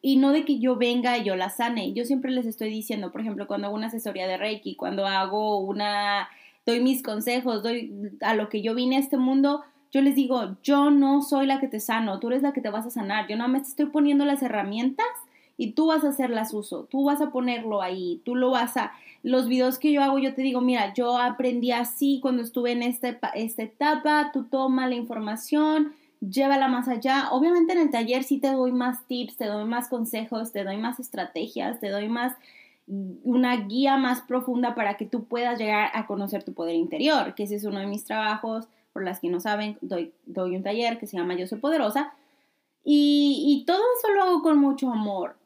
Y 0.00 0.16
no 0.16 0.32
de 0.32 0.44
que 0.44 0.58
yo 0.58 0.74
venga 0.74 1.16
y 1.16 1.22
yo 1.22 1.36
las 1.36 1.58
sane. 1.58 1.92
Yo 1.92 2.04
siempre 2.04 2.32
les 2.32 2.46
estoy 2.46 2.68
diciendo, 2.68 3.12
por 3.12 3.20
ejemplo, 3.20 3.46
cuando 3.46 3.68
hago 3.68 3.76
una 3.76 3.86
asesoría 3.86 4.26
de 4.26 4.38
Reiki, 4.38 4.74
cuando 4.74 5.06
hago 5.06 5.60
una, 5.60 6.30
doy 6.66 6.80
mis 6.80 7.04
consejos, 7.04 7.62
doy 7.62 8.10
a 8.20 8.34
lo 8.34 8.48
que 8.48 8.60
yo 8.60 8.74
vine 8.74 8.96
a 8.96 8.98
este 8.98 9.18
mundo, 9.18 9.62
yo 9.92 10.00
les 10.00 10.16
digo, 10.16 10.56
yo 10.64 10.90
no 10.90 11.22
soy 11.22 11.46
la 11.46 11.60
que 11.60 11.68
te 11.68 11.78
sano, 11.78 12.18
tú 12.18 12.26
eres 12.26 12.42
la 12.42 12.52
que 12.52 12.60
te 12.60 12.70
vas 12.70 12.86
a 12.86 12.90
sanar. 12.90 13.28
Yo 13.28 13.36
no 13.36 13.46
me 13.46 13.58
estoy 13.58 13.86
poniendo 13.86 14.24
las 14.24 14.42
herramientas 14.42 15.06
y 15.62 15.72
tú 15.72 15.86
vas 15.86 16.02
a 16.02 16.08
hacerlas 16.08 16.52
uso, 16.52 16.88
tú 16.90 17.04
vas 17.04 17.20
a 17.20 17.30
ponerlo 17.30 17.82
ahí, 17.82 18.20
tú 18.24 18.34
lo 18.34 18.50
vas 18.50 18.76
a 18.76 18.92
los 19.22 19.46
videos 19.46 19.78
que 19.78 19.92
yo 19.92 20.02
hago, 20.02 20.18
yo 20.18 20.34
te 20.34 20.42
digo, 20.42 20.60
mira, 20.60 20.92
yo 20.92 21.16
aprendí 21.16 21.70
así 21.70 22.18
cuando 22.20 22.42
estuve 22.42 22.72
en 22.72 22.82
este, 22.82 23.16
esta 23.34 23.62
etapa, 23.62 24.30
tú 24.32 24.42
toma 24.42 24.88
la 24.88 24.96
información, 24.96 25.92
llévala 26.18 26.66
más 26.66 26.88
allá. 26.88 27.28
Obviamente 27.30 27.74
en 27.74 27.78
el 27.78 27.90
taller 27.92 28.24
sí 28.24 28.38
te 28.38 28.50
doy 28.50 28.72
más 28.72 29.06
tips, 29.06 29.36
te 29.36 29.46
doy 29.46 29.64
más 29.64 29.88
consejos, 29.88 30.50
te 30.50 30.64
doy 30.64 30.78
más 30.78 30.98
estrategias, 30.98 31.78
te 31.78 31.90
doy 31.90 32.08
más 32.08 32.32
una 32.88 33.56
guía 33.56 33.96
más 33.98 34.22
profunda 34.22 34.74
para 34.74 34.96
que 34.96 35.06
tú 35.06 35.22
puedas 35.24 35.56
llegar 35.60 35.90
a 35.94 36.08
conocer 36.08 36.42
tu 36.42 36.52
poder 36.52 36.74
interior, 36.74 37.36
que 37.36 37.44
ese 37.44 37.54
es 37.54 37.64
uno 37.64 37.78
de 37.78 37.86
mis 37.86 38.04
trabajos, 38.04 38.66
por 38.92 39.04
las 39.04 39.20
que 39.20 39.28
no 39.28 39.38
saben, 39.38 39.78
doy, 39.80 40.12
doy 40.26 40.56
un 40.56 40.64
taller 40.64 40.98
que 40.98 41.06
se 41.06 41.16
llama 41.16 41.36
Yo 41.36 41.46
Soy 41.46 41.60
Poderosa, 41.60 42.12
y 42.84 43.62
todo 43.68 43.78
eso 43.96 44.12
lo 44.12 44.24
hago 44.24 44.42
con 44.42 44.58
mucho 44.58 44.90
amor. 44.90 45.36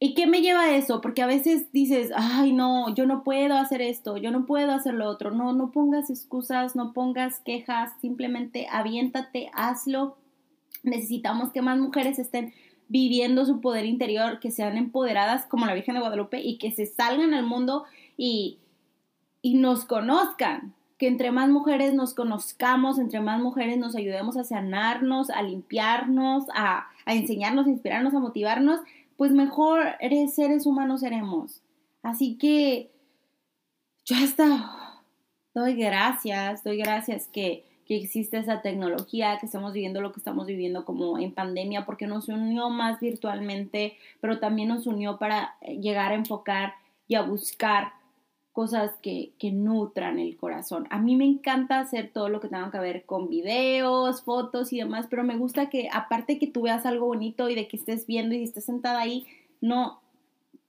¿Y 0.00 0.14
qué 0.14 0.28
me 0.28 0.42
lleva 0.42 0.64
a 0.64 0.76
eso? 0.76 1.00
Porque 1.00 1.22
a 1.22 1.26
veces 1.26 1.72
dices, 1.72 2.12
ay, 2.14 2.52
no, 2.52 2.94
yo 2.94 3.04
no 3.04 3.24
puedo 3.24 3.56
hacer 3.56 3.82
esto, 3.82 4.16
yo 4.16 4.30
no 4.30 4.46
puedo 4.46 4.70
hacer 4.70 4.94
lo 4.94 5.08
otro. 5.08 5.32
No, 5.32 5.52
no 5.52 5.72
pongas 5.72 6.08
excusas, 6.08 6.76
no 6.76 6.92
pongas 6.92 7.40
quejas, 7.40 7.92
simplemente 8.00 8.68
aviéntate, 8.70 9.50
hazlo. 9.54 10.16
Necesitamos 10.84 11.50
que 11.50 11.62
más 11.62 11.78
mujeres 11.78 12.20
estén 12.20 12.52
viviendo 12.86 13.44
su 13.44 13.60
poder 13.60 13.86
interior, 13.86 14.38
que 14.38 14.52
sean 14.52 14.76
empoderadas 14.76 15.46
como 15.46 15.66
la 15.66 15.74
Virgen 15.74 15.94
de 15.94 16.00
Guadalupe 16.00 16.40
y 16.40 16.58
que 16.58 16.70
se 16.70 16.86
salgan 16.86 17.34
al 17.34 17.44
mundo 17.44 17.84
y, 18.16 18.58
y 19.42 19.54
nos 19.54 19.84
conozcan. 19.84 20.74
Que 20.96 21.08
entre 21.08 21.30
más 21.32 21.48
mujeres 21.48 21.94
nos 21.94 22.14
conozcamos, 22.14 22.98
entre 22.98 23.20
más 23.20 23.40
mujeres 23.40 23.78
nos 23.78 23.94
ayudemos 23.96 24.36
a 24.36 24.44
sanarnos, 24.44 25.30
a 25.30 25.42
limpiarnos, 25.42 26.44
a, 26.54 26.88
a 27.04 27.14
enseñarnos, 27.14 27.66
a 27.66 27.70
inspirarnos, 27.70 28.14
a 28.14 28.20
motivarnos 28.20 28.80
pues 29.18 29.32
mejor 29.32 29.96
seres 30.30 30.64
humanos 30.64 31.00
seremos. 31.00 31.60
Así 32.04 32.38
que 32.38 32.92
yo 34.04 34.14
hasta 34.16 35.02
doy 35.52 35.74
gracias, 35.74 36.62
doy 36.62 36.78
gracias 36.78 37.26
que, 37.26 37.64
que 37.84 37.96
existe 37.96 38.38
esa 38.38 38.62
tecnología, 38.62 39.36
que 39.40 39.46
estamos 39.46 39.72
viviendo 39.72 40.00
lo 40.00 40.12
que 40.12 40.20
estamos 40.20 40.46
viviendo 40.46 40.84
como 40.84 41.18
en 41.18 41.32
pandemia, 41.32 41.84
porque 41.84 42.06
nos 42.06 42.28
unió 42.28 42.70
más 42.70 43.00
virtualmente, 43.00 43.96
pero 44.20 44.38
también 44.38 44.68
nos 44.68 44.86
unió 44.86 45.18
para 45.18 45.58
llegar 45.62 46.12
a 46.12 46.14
enfocar 46.14 46.74
y 47.08 47.16
a 47.16 47.22
buscar 47.22 47.94
cosas 48.58 48.90
que, 49.02 49.30
que, 49.38 49.52
nutran 49.52 50.18
el 50.18 50.36
corazón. 50.36 50.88
A 50.90 50.98
mí 50.98 51.14
me 51.14 51.24
encanta 51.24 51.78
hacer 51.78 52.10
todo 52.12 52.28
lo 52.28 52.40
que 52.40 52.48
tenga 52.48 52.72
que 52.72 52.80
ver 52.80 53.04
con 53.04 53.28
videos, 53.28 54.22
fotos 54.22 54.72
y 54.72 54.78
demás, 54.78 55.06
pero 55.08 55.22
me 55.22 55.36
gusta 55.36 55.70
que 55.70 55.88
aparte 55.92 56.40
que 56.40 56.48
tú 56.48 56.62
veas 56.62 56.84
algo 56.84 57.06
bonito 57.06 57.48
y 57.48 57.54
de 57.54 57.68
que 57.68 57.76
estés 57.76 58.04
viendo 58.08 58.34
y 58.34 58.42
estés 58.42 58.64
sentada 58.64 58.98
ahí, 58.98 59.28
no 59.60 60.00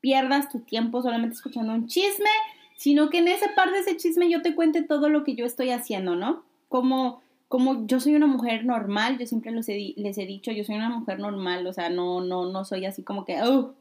pierdas 0.01 0.49
tu 0.49 0.59
tiempo 0.59 1.01
solamente 1.01 1.33
escuchando 1.33 1.73
un 1.73 1.87
chisme, 1.87 2.29
sino 2.77 3.09
que 3.09 3.17
en 3.17 3.27
ese 3.27 3.49
par 3.55 3.71
de 3.71 3.79
ese 3.79 3.97
chisme 3.97 4.29
yo 4.29 4.43
te 4.43 4.53
cuente 4.53 4.83
todo 4.83 5.09
lo 5.09 5.23
que 5.23 5.33
yo 5.33 5.47
estoy 5.47 5.71
haciendo, 5.71 6.15
¿no? 6.15 6.43
Como, 6.67 7.23
como 7.47 7.87
yo 7.87 7.99
soy 7.99 8.13
una 8.13 8.27
mujer 8.27 8.65
normal, 8.65 9.17
yo 9.17 9.25
siempre 9.25 9.51
les 9.51 9.67
he, 9.67 9.95
les 9.97 10.15
he 10.19 10.27
dicho, 10.27 10.51
yo 10.51 10.63
soy 10.63 10.75
una 10.75 10.89
mujer 10.89 11.17
normal, 11.17 11.65
o 11.65 11.73
sea, 11.73 11.89
no, 11.89 12.21
no, 12.21 12.51
no 12.51 12.65
soy 12.65 12.85
así 12.85 13.01
como 13.01 13.25
que, 13.25 13.41
oh. 13.41 13.73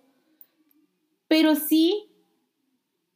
pero 1.29 1.57
sí 1.57 2.08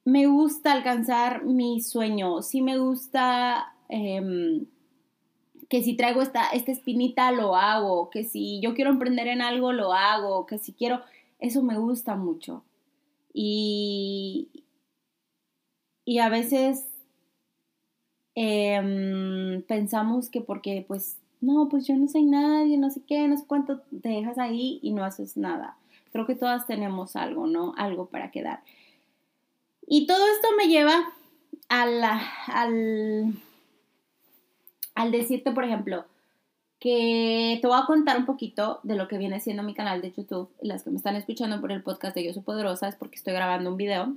me 0.05 0.27
gusta 0.27 0.73
alcanzar 0.73 1.45
mi 1.45 1.81
sueño, 1.81 2.43
sí 2.43 2.63
me 2.63 2.79
gusta 2.79 3.75
em, 3.89 4.67
que 5.69 5.83
si 5.83 5.95
traigo 5.97 6.23
esta, 6.23 6.51
esta 6.51 6.73
espinita 6.73 7.31
lo 7.33 7.57
hago, 7.57 8.11
que 8.11 8.25
si 8.25 8.61
yo 8.61 8.75
quiero 8.75 8.91
emprender 8.91 9.29
en 9.29 9.43
algo 9.43 9.73
lo 9.73 9.93
hago, 9.93 10.47
que 10.47 10.59
si 10.59 10.73
quiero, 10.73 11.01
eso 11.39 11.63
me 11.63 11.79
gusta 11.79 12.17
mucho. 12.17 12.65
Y, 13.33 14.49
y 16.05 16.19
a 16.19 16.29
veces 16.29 16.87
em, 18.35 19.63
pensamos 19.63 20.29
que 20.29 20.41
porque 20.41 20.85
pues 20.87 21.17
no, 21.41 21.69
pues 21.69 21.87
yo 21.87 21.97
no 21.97 22.09
soy 22.09 22.25
nadie, 22.25 22.77
no 22.79 22.91
sé 22.91 23.03
qué, 23.07 23.27
no 23.29 23.37
sé 23.37 23.45
cuánto, 23.47 23.81
te 24.03 24.09
dejas 24.11 24.39
ahí 24.39 24.79
y 24.83 24.93
no 24.93 25.05
haces 25.05 25.37
nada. 25.37 25.77
Creo 26.13 26.27
que 26.27 26.35
todas 26.35 26.67
tenemos 26.67 27.17
algo, 27.17 27.47
¿no? 27.47 27.75
Algo 27.77 28.07
para 28.07 28.31
quedar. 28.31 28.63
Y 29.95 30.07
todo 30.07 30.25
esto 30.27 30.49
me 30.57 30.69
lleva 30.69 31.13
a 31.69 31.83
al, 31.83 33.35
al 34.95 35.13
decirte, 35.13 35.53
por 35.53 35.65
ejemplo, 35.65 36.07
que 36.81 37.59
te 37.61 37.69
voy 37.69 37.79
a 37.79 37.85
contar 37.85 38.17
un 38.17 38.25
poquito 38.25 38.81
de 38.85 38.97
lo 38.97 39.07
que 39.07 39.19
viene 39.19 39.39
siendo 39.39 39.63
mi 39.63 39.75
canal 39.75 40.01
de 40.01 40.11
YouTube. 40.11 40.49
Las 40.63 40.83
que 40.83 40.89
me 40.89 40.97
están 40.97 41.17
escuchando 41.17 41.61
por 41.61 41.73
el 41.73 41.83
podcast 41.83 42.15
de 42.15 42.25
Yo 42.25 42.33
Soy 42.33 42.43
Poderosa 42.43 42.89
es 42.89 42.97
porque 42.97 43.17
estoy 43.17 43.35
grabando 43.35 43.69
un 43.69 43.77
video. 43.77 44.17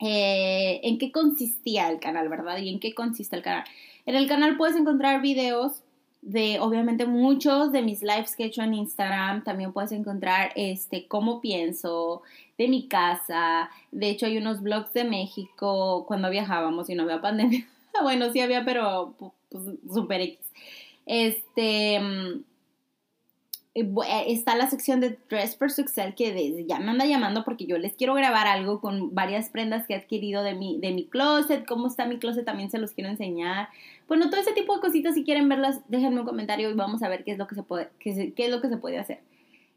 Eh, 0.00 0.80
¿En 0.82 0.96
qué 0.96 1.12
consistía 1.12 1.90
el 1.90 2.00
canal, 2.00 2.30
verdad? 2.30 2.56
¿Y 2.56 2.70
en 2.70 2.80
qué 2.80 2.94
consiste 2.94 3.36
el 3.36 3.42
canal? 3.42 3.64
En 4.06 4.16
el 4.16 4.26
canal 4.28 4.56
puedes 4.56 4.76
encontrar 4.76 5.20
videos 5.20 5.82
de 6.28 6.60
obviamente 6.60 7.06
muchos 7.06 7.72
de 7.72 7.80
mis 7.80 8.02
lives 8.02 8.36
que 8.36 8.44
he 8.44 8.46
hecho 8.46 8.62
en 8.62 8.74
Instagram. 8.74 9.42
También 9.44 9.72
puedes 9.72 9.92
encontrar 9.92 10.52
este 10.56 11.08
cómo 11.08 11.40
pienso, 11.40 12.20
de 12.58 12.68
mi 12.68 12.86
casa. 12.86 13.70
De 13.92 14.10
hecho, 14.10 14.26
hay 14.26 14.36
unos 14.36 14.62
blogs 14.62 14.92
de 14.92 15.04
México 15.04 16.04
cuando 16.06 16.28
viajábamos 16.28 16.90
y 16.90 16.94
no 16.94 17.04
había 17.04 17.22
pandemia. 17.22 17.66
bueno, 18.02 18.30
sí 18.30 18.40
había, 18.40 18.62
pero 18.62 19.14
pues, 19.48 19.64
super 19.90 20.20
X. 20.20 20.38
Este 21.06 21.98
mm, 21.98 22.44
eh, 23.74 24.24
está 24.26 24.54
la 24.54 24.68
sección 24.68 25.00
de 25.00 25.18
Dress 25.30 25.56
for 25.56 25.70
Success 25.70 26.14
que 26.14 26.66
ya 26.68 26.78
me 26.78 26.90
anda 26.90 27.06
llamando 27.06 27.42
porque 27.42 27.64
yo 27.64 27.78
les 27.78 27.94
quiero 27.94 28.12
grabar 28.12 28.46
algo 28.46 28.82
con 28.82 29.14
varias 29.14 29.48
prendas 29.48 29.86
que 29.86 29.94
he 29.94 29.96
adquirido 29.96 30.42
de 30.42 30.54
mi, 30.54 30.78
de 30.78 30.92
mi 30.92 31.06
closet, 31.06 31.64
cómo 31.64 31.86
está 31.86 32.04
mi 32.04 32.18
closet 32.18 32.44
también 32.44 32.70
se 32.70 32.78
los 32.78 32.90
quiero 32.90 33.08
enseñar. 33.08 33.70
Bueno, 34.08 34.30
todo 34.30 34.40
ese 34.40 34.52
tipo 34.52 34.74
de 34.74 34.80
cositas 34.80 35.14
si 35.14 35.22
quieren 35.22 35.48
verlas, 35.50 35.82
déjenme 35.86 36.20
un 36.20 36.26
comentario 36.26 36.70
y 36.70 36.74
vamos 36.74 37.02
a 37.02 37.08
ver 37.08 37.24
qué 37.24 37.32
es 37.32 37.38
lo 37.38 37.46
que 37.46 37.54
se 37.54 37.62
puede, 37.62 37.90
qué, 38.00 38.32
es 38.34 38.50
lo 38.50 38.62
que 38.62 38.70
se 38.70 38.78
puede 38.78 38.98
hacer. 38.98 39.20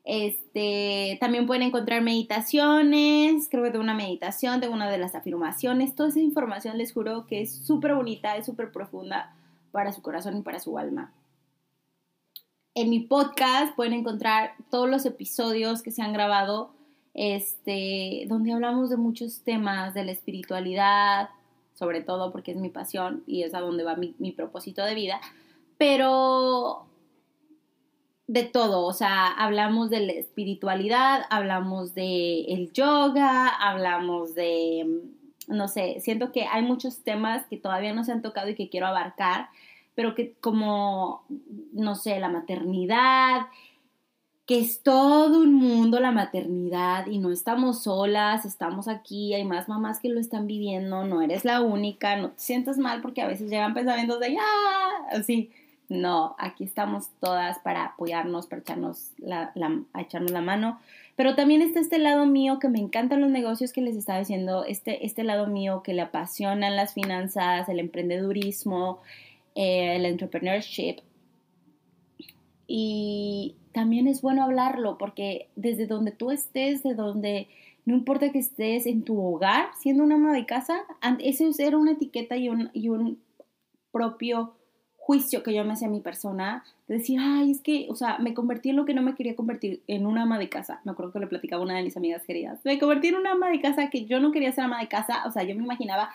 Este, 0.05 1.17
también 1.19 1.45
pueden 1.45 1.63
encontrar 1.63 2.01
meditaciones, 2.01 3.49
creo 3.51 3.63
que 3.63 3.71
tengo 3.71 3.83
una 3.83 3.93
meditación, 3.93 4.61
tengo 4.61 4.73
una 4.73 4.89
de 4.89 4.97
las 4.97 5.15
afirmaciones, 5.15 5.95
toda 5.95 6.09
esa 6.09 6.21
información 6.21 6.77
les 6.77 6.93
juro 6.93 7.27
que 7.27 7.41
es 7.41 7.53
súper 7.53 7.93
bonita, 7.93 8.37
es 8.37 8.45
súper 8.45 8.71
profunda 8.71 9.35
para 9.71 9.91
su 9.91 10.01
corazón 10.01 10.37
y 10.37 10.41
para 10.41 10.59
su 10.59 10.77
alma. 10.77 11.13
En 12.73 12.89
mi 12.89 13.01
podcast 13.01 13.75
pueden 13.75 13.93
encontrar 13.93 14.53
todos 14.69 14.89
los 14.89 15.05
episodios 15.05 15.81
que 15.81 15.91
se 15.91 16.01
han 16.01 16.13
grabado, 16.13 16.71
este, 17.13 18.23
donde 18.29 18.53
hablamos 18.53 18.89
de 18.89 18.95
muchos 18.95 19.41
temas 19.41 19.93
de 19.93 20.05
la 20.05 20.13
espiritualidad, 20.13 21.29
sobre 21.81 22.01
todo 22.01 22.31
porque 22.31 22.51
es 22.51 22.57
mi 22.57 22.69
pasión 22.69 23.23
y 23.25 23.41
es 23.41 23.55
a 23.55 23.59
donde 23.59 23.83
va 23.83 23.95
mi, 23.95 24.13
mi 24.19 24.31
propósito 24.31 24.85
de 24.85 24.93
vida, 24.93 25.19
pero 25.79 26.85
de 28.27 28.43
todo, 28.43 28.85
o 28.85 28.93
sea, 28.93 29.29
hablamos 29.29 29.89
de 29.89 30.01
la 30.01 30.11
espiritualidad, 30.13 31.23
hablamos 31.31 31.95
de 31.95 32.41
el 32.49 32.71
yoga, 32.71 33.47
hablamos 33.47 34.35
de, 34.35 34.85
mm, 34.85 35.55
no 35.55 35.67
sé, 35.67 35.99
siento 36.01 36.31
que 36.31 36.45
hay 36.45 36.61
muchos 36.61 37.03
temas 37.03 37.47
que 37.47 37.57
todavía 37.57 37.93
no 37.93 38.03
se 38.03 38.11
han 38.11 38.21
tocado 38.21 38.49
y 38.49 38.55
que 38.55 38.69
quiero 38.69 38.85
abarcar, 38.85 39.49
pero 39.95 40.13
que 40.13 40.35
como, 40.35 41.25
no 41.73 41.95
sé, 41.95 42.19
la 42.19 42.29
maternidad, 42.29 43.47
que 44.51 44.59
es 44.59 44.83
todo 44.83 45.39
un 45.39 45.53
mundo 45.53 46.01
la 46.01 46.11
maternidad 46.11 47.07
y 47.07 47.19
no 47.19 47.31
estamos 47.31 47.83
solas, 47.83 48.43
estamos 48.43 48.89
aquí, 48.89 49.33
hay 49.33 49.45
más 49.45 49.69
mamás 49.69 50.01
que 50.01 50.09
lo 50.09 50.19
están 50.19 50.45
viviendo, 50.45 51.05
no 51.05 51.21
eres 51.21 51.45
la 51.45 51.61
única, 51.61 52.17
no 52.17 52.31
te 52.31 52.39
sientas 52.41 52.77
mal 52.77 52.99
porque 52.99 53.21
a 53.21 53.27
veces 53.27 53.49
llegan 53.49 53.73
pensamientos 53.73 54.19
de, 54.19 54.35
ah, 54.37 55.07
así, 55.13 55.51
no, 55.87 56.35
aquí 56.37 56.65
estamos 56.65 57.07
todas 57.21 57.59
para 57.59 57.85
apoyarnos, 57.85 58.47
para 58.47 58.61
echarnos 58.61 59.11
la, 59.19 59.53
echarnos 59.97 60.31
la 60.31 60.41
mano. 60.41 60.81
Pero 61.15 61.33
también 61.35 61.61
está 61.61 61.79
este 61.79 61.97
lado 61.97 62.25
mío 62.25 62.59
que 62.59 62.67
me 62.67 62.79
encantan 62.79 63.21
los 63.21 63.31
negocios 63.31 63.71
que 63.71 63.79
les 63.79 63.95
estaba 63.95 64.19
diciendo, 64.19 64.65
este, 64.65 65.05
este 65.05 65.23
lado 65.23 65.47
mío 65.47 65.81
que 65.81 65.93
le 65.93 66.01
apasionan 66.01 66.75
las 66.75 66.93
finanzas, 66.93 67.69
el 67.69 67.79
emprendedurismo, 67.79 68.99
eh, 69.55 69.95
el 69.95 70.05
entrepreneurship. 70.05 70.97
Y 72.73 73.55
también 73.73 74.07
es 74.07 74.21
bueno 74.21 74.45
hablarlo 74.45 74.97
porque 74.97 75.49
desde 75.57 75.87
donde 75.87 76.13
tú 76.13 76.31
estés, 76.31 76.83
de 76.83 76.93
donde 76.93 77.49
no 77.83 77.93
importa 77.93 78.31
que 78.31 78.39
estés 78.39 78.85
en 78.85 79.03
tu 79.03 79.21
hogar, 79.21 79.71
siendo 79.77 80.05
una 80.05 80.15
ama 80.15 80.31
de 80.31 80.45
casa, 80.45 80.79
eso 81.19 81.51
era 81.59 81.77
una 81.77 81.91
etiqueta 81.91 82.37
y 82.37 82.47
un, 82.47 82.69
y 82.71 82.87
un 82.87 83.19
propio 83.91 84.53
juicio 84.95 85.43
que 85.43 85.53
yo 85.53 85.65
me 85.65 85.73
hacía 85.73 85.89
a 85.89 85.91
mi 85.91 85.99
persona, 85.99 86.63
de 86.87 86.99
decir, 86.99 87.19
ay, 87.21 87.51
es 87.51 87.59
que, 87.59 87.87
o 87.89 87.95
sea, 87.95 88.19
me 88.19 88.33
convertí 88.33 88.69
en 88.69 88.77
lo 88.77 88.85
que 88.85 88.93
no 88.93 89.01
me 89.01 89.15
quería 89.15 89.35
convertir, 89.35 89.81
en 89.87 90.05
una 90.05 90.21
ama 90.21 90.39
de 90.39 90.47
casa. 90.47 90.79
Me 90.85 90.93
acuerdo 90.93 91.11
que 91.11 91.19
le 91.19 91.27
platicaba 91.27 91.61
una 91.61 91.75
de 91.75 91.83
mis 91.83 91.97
amigas 91.97 92.23
queridas. 92.23 92.61
Me 92.63 92.79
convertí 92.79 93.09
en 93.09 93.15
una 93.15 93.33
ama 93.33 93.49
de 93.49 93.59
casa 93.59 93.89
que 93.89 94.05
yo 94.05 94.21
no 94.21 94.31
quería 94.31 94.53
ser 94.53 94.63
ama 94.63 94.79
de 94.79 94.87
casa, 94.87 95.23
o 95.25 95.31
sea, 95.31 95.43
yo 95.43 95.55
me 95.57 95.63
imaginaba 95.65 96.09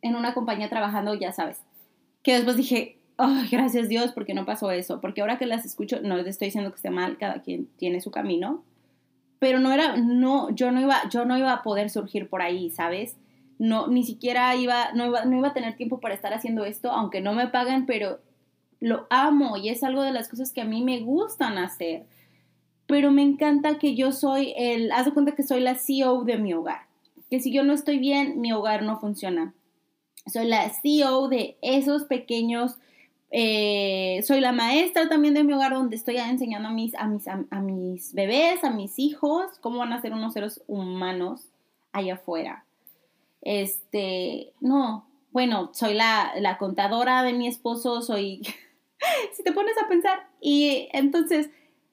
en 0.00 0.16
una 0.16 0.32
compañía 0.32 0.70
trabajando, 0.70 1.12
ya 1.12 1.32
sabes. 1.32 1.60
Que 2.22 2.36
después 2.36 2.56
dije, 2.56 2.96
ay, 3.16 3.48
gracias 3.50 3.88
Dios, 3.88 4.12
porque 4.12 4.34
no 4.34 4.44
pasó 4.44 4.70
eso. 4.70 5.00
Porque 5.00 5.20
ahora 5.20 5.38
que 5.38 5.46
las 5.46 5.64
escucho, 5.64 6.00
no 6.02 6.16
les 6.16 6.26
estoy 6.26 6.48
diciendo 6.48 6.70
que 6.70 6.76
esté 6.76 6.90
mal, 6.90 7.18
cada 7.18 7.42
quien 7.42 7.66
tiene 7.76 8.00
su 8.00 8.10
camino. 8.10 8.64
Pero 9.38 9.60
no 9.60 9.72
era, 9.72 9.96
no, 9.96 10.50
yo 10.50 10.70
no 10.70 10.80
iba, 10.80 11.08
yo 11.10 11.24
no 11.24 11.36
iba 11.36 11.52
a 11.52 11.62
poder 11.62 11.90
surgir 11.90 12.28
por 12.28 12.42
ahí, 12.42 12.70
¿sabes? 12.70 13.16
no, 13.58 13.86
ni 13.86 14.04
siquiera 14.04 14.54
iba 14.56 14.92
no, 14.92 15.06
iba, 15.06 15.24
no 15.24 15.38
iba 15.38 15.48
a 15.48 15.54
tener 15.54 15.76
tiempo 15.76 16.00
para 16.00 16.14
estar 16.14 16.32
haciendo 16.32 16.64
esto, 16.64 16.90
aunque 16.90 17.20
no 17.20 17.34
me 17.34 17.48
pagan, 17.48 17.86
pero 17.86 18.20
lo 18.80 19.06
amo 19.10 19.56
y 19.56 19.68
es 19.68 19.82
algo 19.82 20.02
de 20.02 20.12
las 20.12 20.28
cosas 20.28 20.52
que 20.52 20.60
a 20.60 20.66
mí 20.66 20.82
me 20.82 21.00
gustan 21.00 21.58
hacer. 21.58 22.06
Pero 22.86 23.10
me 23.10 23.22
encanta 23.22 23.78
que 23.78 23.94
yo 23.94 24.12
soy 24.12 24.52
el, 24.56 24.92
haz 24.92 25.06
de 25.06 25.12
cuenta 25.12 25.34
que 25.34 25.42
soy 25.42 25.60
la 25.60 25.74
CEO 25.74 26.24
de 26.24 26.36
mi 26.36 26.52
hogar. 26.52 26.82
Que 27.30 27.40
si 27.40 27.50
yo 27.50 27.64
no 27.64 27.72
estoy 27.72 27.98
bien, 27.98 28.40
mi 28.40 28.52
hogar 28.52 28.82
no 28.82 29.00
funciona. 29.00 29.54
Soy 30.26 30.46
la 30.46 30.68
CEO 30.68 31.28
de 31.28 31.56
esos 31.62 32.04
pequeños, 32.04 32.76
eh, 33.36 34.22
soy 34.22 34.38
la 34.38 34.52
maestra 34.52 35.08
también 35.08 35.34
de 35.34 35.42
mi 35.42 35.54
hogar 35.54 35.72
donde 35.72 35.96
estoy 35.96 36.18
enseñando 36.18 36.68
a 36.68 36.72
mis, 36.72 36.94
a 36.94 37.08
mis, 37.08 37.26
a 37.26 37.60
mis 37.60 38.14
bebés, 38.14 38.62
a 38.62 38.70
mis 38.70 38.96
hijos, 39.00 39.58
cómo 39.60 39.80
van 39.80 39.92
a 39.92 40.00
ser 40.00 40.12
unos 40.12 40.34
seres 40.34 40.62
humanos 40.68 41.48
allá 41.90 42.14
afuera. 42.14 42.64
Este, 43.42 44.52
no, 44.60 45.08
bueno, 45.32 45.70
soy 45.72 45.94
la, 45.94 46.30
la 46.38 46.58
contadora 46.58 47.24
de 47.24 47.32
mi 47.32 47.48
esposo, 47.48 48.02
soy, 48.02 48.40
si 49.32 49.42
te 49.42 49.50
pones 49.50 49.74
a 49.82 49.88
pensar, 49.88 50.28
y 50.40 50.88
entonces, 50.92 51.50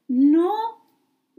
no, 0.07 0.53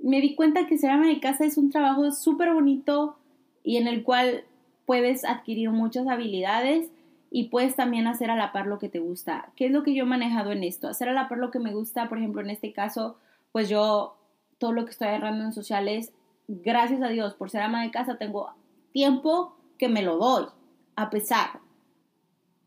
me 0.02 0.20
di 0.20 0.34
cuenta 0.34 0.66
que 0.66 0.78
ser 0.78 0.90
ama 0.90 1.06
de 1.06 1.20
casa 1.20 1.44
es 1.44 1.56
un 1.56 1.70
trabajo 1.70 2.10
súper 2.10 2.52
bonito 2.52 3.18
y 3.62 3.76
en 3.76 3.86
el 3.86 4.02
cual 4.02 4.42
puedes 4.84 5.24
adquirir 5.24 5.70
muchas 5.70 6.08
habilidades 6.08 6.90
y 7.34 7.44
puedes 7.44 7.74
también 7.74 8.06
hacer 8.06 8.30
a 8.30 8.36
la 8.36 8.52
par 8.52 8.66
lo 8.66 8.78
que 8.78 8.90
te 8.90 8.98
gusta. 8.98 9.50
¿Qué 9.56 9.66
es 9.66 9.72
lo 9.72 9.82
que 9.82 9.94
yo 9.94 10.04
he 10.04 10.06
manejado 10.06 10.52
en 10.52 10.62
esto? 10.62 10.86
Hacer 10.86 11.08
a 11.08 11.14
la 11.14 11.30
par 11.30 11.38
lo 11.38 11.50
que 11.50 11.58
me 11.58 11.72
gusta, 11.72 12.10
por 12.10 12.18
ejemplo, 12.18 12.42
en 12.42 12.50
este 12.50 12.74
caso, 12.74 13.16
pues 13.52 13.70
yo 13.70 14.18
todo 14.58 14.72
lo 14.72 14.84
que 14.84 14.90
estoy 14.90 15.08
agarrando 15.08 15.44
en 15.44 15.52
sociales, 15.54 16.12
gracias 16.46 17.00
a 17.00 17.08
Dios, 17.08 17.32
por 17.32 17.48
ser 17.48 17.62
ama 17.62 17.82
de 17.82 17.90
casa, 17.90 18.18
tengo 18.18 18.52
tiempo 18.92 19.56
que 19.78 19.88
me 19.88 20.02
lo 20.02 20.18
doy, 20.18 20.44
a 20.94 21.08
pesar, 21.08 21.60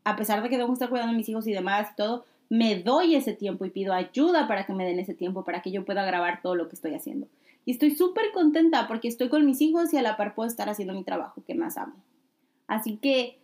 a 0.02 0.16
pesar 0.16 0.42
de 0.42 0.48
que 0.48 0.56
tengo 0.56 0.68
que 0.68 0.74
estar 0.74 0.88
cuidando 0.88 1.12
a 1.12 1.16
mis 1.16 1.28
hijos 1.28 1.46
y 1.46 1.52
demás 1.52 1.90
y 1.92 1.96
todo, 1.96 2.24
me 2.48 2.82
doy 2.82 3.14
ese 3.14 3.34
tiempo 3.34 3.64
y 3.64 3.70
pido 3.70 3.92
ayuda 3.92 4.48
para 4.48 4.66
que 4.66 4.74
me 4.74 4.84
den 4.84 4.98
ese 4.98 5.14
tiempo, 5.14 5.44
para 5.44 5.62
que 5.62 5.70
yo 5.70 5.84
pueda 5.84 6.04
grabar 6.04 6.42
todo 6.42 6.56
lo 6.56 6.68
que 6.68 6.74
estoy 6.74 6.94
haciendo. 6.94 7.28
Y 7.64 7.70
estoy 7.70 7.92
súper 7.92 8.32
contenta 8.32 8.88
porque 8.88 9.06
estoy 9.06 9.28
con 9.28 9.46
mis 9.46 9.60
hijos 9.60 9.92
y 9.92 9.96
a 9.96 10.02
la 10.02 10.16
par 10.16 10.34
puedo 10.34 10.48
estar 10.48 10.68
haciendo 10.68 10.92
mi 10.92 11.04
trabajo 11.04 11.42
que 11.46 11.54
más 11.54 11.76
amo. 11.76 11.94
Así 12.66 12.96
que 12.96 13.38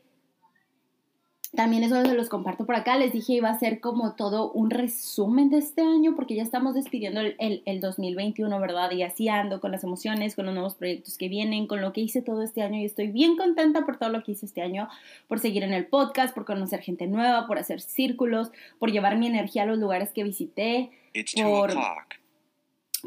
también 1.54 1.84
eso 1.84 2.02
se 2.02 2.14
los 2.14 2.30
comparto 2.30 2.64
por 2.64 2.74
acá. 2.74 2.96
Les 2.96 3.12
dije 3.12 3.34
iba 3.34 3.50
a 3.50 3.58
ser 3.58 3.80
como 3.80 4.14
todo 4.14 4.50
un 4.52 4.70
resumen 4.70 5.50
de 5.50 5.58
este 5.58 5.82
año 5.82 6.14
porque 6.16 6.34
ya 6.34 6.42
estamos 6.42 6.74
despidiendo 6.74 7.20
el, 7.20 7.62
el, 7.66 7.80
2021, 7.80 8.58
¿verdad? 8.58 8.90
Y 8.92 9.02
así 9.02 9.28
ando 9.28 9.60
con 9.60 9.70
las 9.70 9.84
emociones, 9.84 10.34
con 10.34 10.46
los 10.46 10.54
nuevos 10.54 10.74
proyectos 10.74 11.18
que 11.18 11.28
vienen, 11.28 11.66
con 11.66 11.82
lo 11.82 11.92
que 11.92 12.00
hice 12.00 12.22
todo 12.22 12.42
este 12.42 12.62
año 12.62 12.78
y 12.78 12.86
estoy 12.86 13.08
bien 13.08 13.36
contenta 13.36 13.84
por 13.84 13.98
todo 13.98 14.08
lo 14.08 14.22
que 14.22 14.32
hice 14.32 14.46
este 14.46 14.62
año, 14.62 14.88
por 15.28 15.40
seguir 15.40 15.62
en 15.62 15.74
el 15.74 15.86
podcast, 15.86 16.34
por 16.34 16.46
conocer 16.46 16.80
gente 16.80 17.06
nueva, 17.06 17.46
por 17.46 17.58
hacer 17.58 17.80
círculos, 17.80 18.50
por 18.78 18.90
llevar 18.90 19.18
mi 19.18 19.26
energía 19.26 19.64
a 19.64 19.66
los 19.66 19.78
lugares 19.78 20.10
que 20.12 20.24
visité, 20.24 20.90
por 21.34 21.72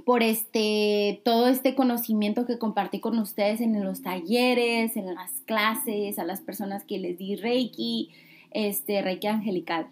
por 0.04 0.24
este, 0.24 1.22
todo 1.24 1.48
este 1.48 1.74
conocimiento 1.74 2.46
que 2.46 2.60
compartí 2.60 3.00
con 3.00 3.18
ustedes 3.18 3.62
en 3.62 3.82
los 3.84 4.02
talleres, 4.02 4.98
en 4.98 5.16
las 5.16 5.32
clases, 5.46 6.20
a 6.20 6.26
las 6.26 6.42
personas 6.42 6.84
que 6.84 7.00
les 7.00 7.18
di 7.18 7.38
Reiki, 7.38 8.12
este, 8.56 9.02
Reiki 9.02 9.28
Angelical, 9.28 9.88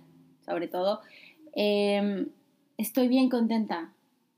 sobre 0.46 0.68
todo. 0.68 1.02
Em, 1.54 2.30
estoy 2.78 3.10
bien 3.10 3.30
contenta, 3.30 3.92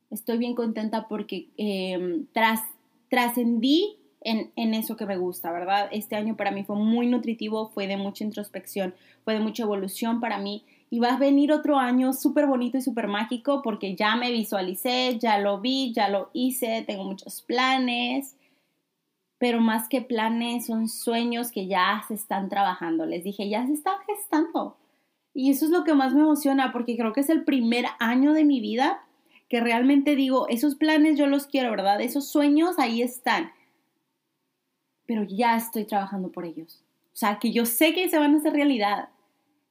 estoy 0.10 0.40
bien 0.40 0.56
contenta 0.56 1.08
porque 1.08 1.48
em, 1.58 2.26
tras, 2.34 2.62
trascendí 3.10 3.98
en, 4.22 4.52
en, 4.56 4.74
eso 4.74 4.98
que 4.98 5.06
me 5.06 5.16
gusta, 5.16 5.52
¿verdad? 5.52 5.88
Este 5.92 6.16
año 6.16 6.36
para 6.36 6.50
mí 6.50 6.64
fue 6.64 6.76
muy 6.76 7.06
nutritivo, 7.06 7.70
fue 7.70 7.86
de 7.86 7.98
mucha 7.98 8.24
introspección, 8.24 8.96
fue 9.24 9.36
de 9.36 9.40
mucha 9.40 9.62
evolución 9.62 10.20
para 10.20 10.40
mí 10.40 10.64
y 10.90 11.00
va 11.00 11.14
a 11.14 11.18
venir 11.18 11.52
otro 11.52 11.78
año 11.78 12.12
súper 12.12 12.48
bonito 12.48 12.80
y 12.80 12.82
súper 12.82 13.08
mágico 13.08 13.62
porque 13.62 13.96
ya 13.96 14.16
me 14.16 14.32
visualicé, 14.32 15.20
ya 15.20 15.38
lo 15.38 15.62
vi, 15.62 15.94
ya 15.94 16.10
lo 16.10 16.32
hice, 16.34 16.84
tengo 16.88 17.04
muchos 17.04 17.44
planes, 17.44 18.36
pero 19.38 19.60
más 19.60 19.90
que 19.90 20.02
planes 20.02 20.68
son 20.68 20.88
sueños 20.88 21.52
que 21.52 21.68
ya 21.68 22.04
se 22.08 22.14
están 22.14 22.50
trabajando. 22.50 23.06
Les 23.06 23.24
dije, 23.24 23.50
ya 23.50 23.66
se 23.66 23.74
están 23.74 23.96
gestando. 24.08 24.78
Y 25.34 25.52
eso 25.52 25.66
es 25.66 25.72
lo 25.72 25.84
que 25.84 25.94
más 25.94 26.14
me 26.14 26.22
emociona 26.22 26.72
porque 26.72 26.96
creo 26.96 27.14
que 27.14 27.22
es 27.22 27.30
el 27.30 27.44
primer 27.44 27.86
año 28.00 28.34
de 28.34 28.46
mi 28.46 28.62
vida 28.62 29.02
que 29.50 29.60
realmente 29.60 30.16
digo, 30.16 30.48
esos 30.48 30.76
planes 30.76 31.18
yo 31.18 31.28
los 31.28 31.46
quiero, 31.46 31.70
¿verdad? 31.70 32.02
Esos 32.02 32.28
sueños 32.28 32.80
ahí 32.80 33.02
están. 33.02 33.52
Pero 35.06 35.24
ya 35.24 35.56
estoy 35.56 35.86
trabajando 35.86 36.32
por 36.32 36.46
ellos. 36.46 36.84
O 37.14 37.18
sea, 37.18 37.38
que 37.38 37.52
yo 37.52 37.66
sé 37.66 37.94
que 37.94 38.10
se 38.10 38.18
van 38.18 38.34
a 38.34 38.38
hacer 38.38 38.54
realidad 38.54 39.10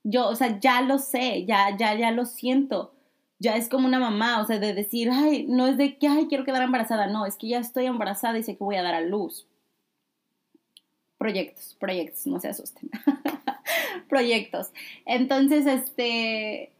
yo, 0.04 0.28
o 0.28 0.36
sea, 0.36 0.60
ya 0.60 0.82
lo 0.82 0.98
sé, 0.98 1.46
ya, 1.46 1.76
ya, 1.76 1.94
ya 1.94 2.10
lo 2.12 2.26
siento. 2.26 2.92
Ya 3.38 3.56
es 3.56 3.68
como 3.68 3.88
una 3.88 3.98
mamá, 3.98 4.40
o 4.40 4.46
sea, 4.46 4.58
de 4.58 4.74
decir, 4.74 5.10
ay, 5.10 5.46
no 5.48 5.66
es 5.66 5.76
de 5.76 5.98
que, 5.98 6.06
ay, 6.08 6.26
quiero 6.28 6.44
quedar 6.44 6.62
embarazada, 6.62 7.06
no, 7.08 7.26
es 7.26 7.36
que 7.36 7.48
ya 7.48 7.58
estoy 7.58 7.86
embarazada 7.86 8.38
y 8.38 8.42
sé 8.42 8.56
que 8.56 8.64
voy 8.64 8.76
a 8.76 8.82
dar 8.82 8.94
a 8.94 9.00
luz. 9.00 9.46
Proyectos, 11.18 11.76
proyectos, 11.78 12.26
no 12.26 12.40
se 12.40 12.48
asusten. 12.48 12.90
proyectos. 14.08 14.72
Entonces, 15.06 15.66
este, 15.66 16.70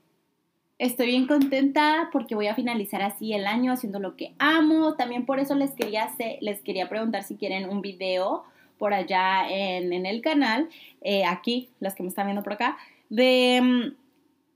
estoy 0.79 1.07
bien 1.07 1.27
contenta 1.27 2.09
porque 2.13 2.35
voy 2.35 2.49
a 2.49 2.55
finalizar 2.55 3.03
así 3.03 3.33
el 3.33 3.47
año 3.47 3.73
haciendo 3.73 4.01
lo 4.01 4.17
que 4.17 4.35
amo. 4.39 4.95
También 4.95 5.27
por 5.27 5.41
eso 5.41 5.55
les 5.55 5.73
quería, 5.73 6.05
hacer, 6.05 6.39
les 6.41 6.61
quería 6.61 6.89
preguntar 6.89 7.23
si 7.23 7.37
quieren 7.37 7.69
un 7.69 7.81
video 7.81 8.45
por 8.79 8.93
allá 8.93 9.49
en, 9.49 10.05
el 10.05 10.21
canal, 10.21 10.69
eh, 11.01 11.25
aquí, 11.25 11.71
las 11.81 11.95
que 11.95 12.03
me 12.03 12.09
están 12.09 12.27
viendo 12.27 12.43
por 12.43 12.55
acá, 12.55 12.77
de, 13.09 13.95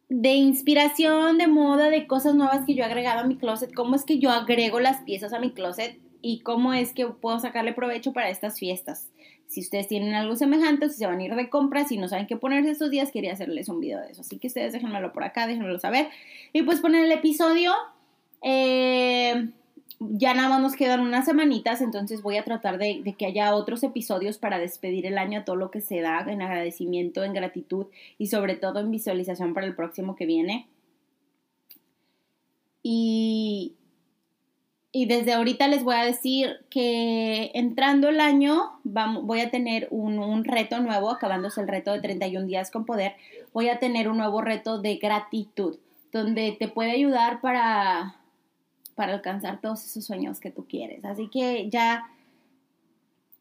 de 0.08 0.28
inspiración, 0.30 1.38
de 1.38 1.46
moda, 1.46 1.88
de 1.90 2.06
cosas 2.06 2.34
nuevas 2.34 2.64
que 2.66 2.74
yo 2.74 2.82
he 2.82 2.86
agregado 2.86 3.20
a 3.20 3.24
mi 3.24 3.36
closet, 3.36 3.72
cómo 3.72 3.94
es 3.94 4.04
que 4.04 4.18
yo 4.18 4.30
agrego 4.30 4.80
las 4.80 5.02
piezas 5.02 5.32
a 5.32 5.38
mi 5.38 5.52
closet 5.52 5.98
y 6.20 6.40
cómo 6.40 6.74
es 6.74 6.92
que 6.92 7.06
puedo 7.06 7.38
sacarle 7.38 7.72
provecho 7.72 8.12
para 8.12 8.30
estas 8.30 8.58
fiestas. 8.58 9.08
Si 9.48 9.60
ustedes 9.60 9.88
tienen 9.88 10.14
algo 10.14 10.36
semejante, 10.36 10.88
si 10.90 10.98
se 10.98 11.06
van 11.06 11.18
a 11.18 11.24
ir 11.24 11.34
de 11.34 11.48
compras 11.48 11.90
y 11.90 11.96
no 11.96 12.06
saben 12.06 12.26
qué 12.26 12.36
ponerse 12.36 12.70
estos 12.70 12.90
días, 12.90 13.10
quería 13.10 13.32
hacerles 13.32 13.68
un 13.68 13.80
video 13.80 14.00
de 14.00 14.12
eso. 14.12 14.20
Así 14.20 14.38
que 14.38 14.48
ustedes 14.48 14.72
déjenmelo 14.72 15.12
por 15.12 15.24
acá, 15.24 15.46
déjenmelo 15.46 15.78
saber. 15.78 16.08
Y 16.52 16.62
pues 16.62 16.80
poner 16.80 17.04
el 17.04 17.12
episodio. 17.12 17.72
Eh, 18.42 19.48
ya 20.00 20.34
nada 20.34 20.48
más 20.48 20.62
nos 20.62 20.76
quedan 20.76 21.00
unas 21.00 21.24
semanitas, 21.24 21.80
entonces 21.80 22.22
voy 22.22 22.36
a 22.36 22.44
tratar 22.44 22.78
de, 22.78 23.02
que 23.18 23.26
haya 23.26 23.54
otros 23.54 23.82
episodios 23.82 24.38
para 24.38 24.58
despedir 24.58 25.06
el 25.06 25.18
año 25.18 25.40
a 25.40 25.44
todo 25.44 25.56
lo 25.56 25.70
que 25.70 25.80
se 25.80 26.00
da 26.00 26.24
en 26.28 26.40
agradecimiento, 26.40 27.24
en 27.24 27.32
gratitud 27.32 27.86
y 28.16 28.28
sobre 28.28 28.54
todo 28.54 28.78
en 28.78 28.90
visualización 28.90 29.54
para 29.54 29.66
el 29.66 29.74
próximo 29.74 30.14
que 30.14 30.26
viene. 30.26 30.68
Y, 32.82 33.74
y 34.98 35.06
desde 35.06 35.32
ahorita 35.32 35.68
les 35.68 35.84
voy 35.84 35.94
a 35.94 36.04
decir 36.04 36.56
que 36.70 37.52
entrando 37.54 38.08
el 38.08 38.18
año 38.18 38.80
voy 38.82 39.40
a 39.42 39.48
tener 39.48 39.86
un, 39.92 40.18
un, 40.18 40.44
reto 40.44 40.80
nuevo, 40.80 41.08
acabándose 41.10 41.60
el 41.60 41.68
reto 41.68 41.92
de 41.92 42.00
31 42.00 42.48
días 42.48 42.72
con 42.72 42.84
poder, 42.84 43.14
voy 43.52 43.68
a 43.68 43.78
tener 43.78 44.08
un 44.08 44.16
nuevo 44.16 44.40
reto 44.40 44.80
de 44.82 44.96
gratitud, 44.96 45.78
donde 46.10 46.56
te 46.58 46.66
puede 46.66 46.90
ayudar 46.90 47.40
para 47.40 48.16
para 48.96 49.14
alcanzar 49.14 49.60
todos 49.60 49.84
esos 49.84 50.04
sueños 50.04 50.40
que 50.40 50.50
tú 50.50 50.66
quieres. 50.66 51.04
Así 51.04 51.28
que 51.28 51.70
ya 51.70 52.10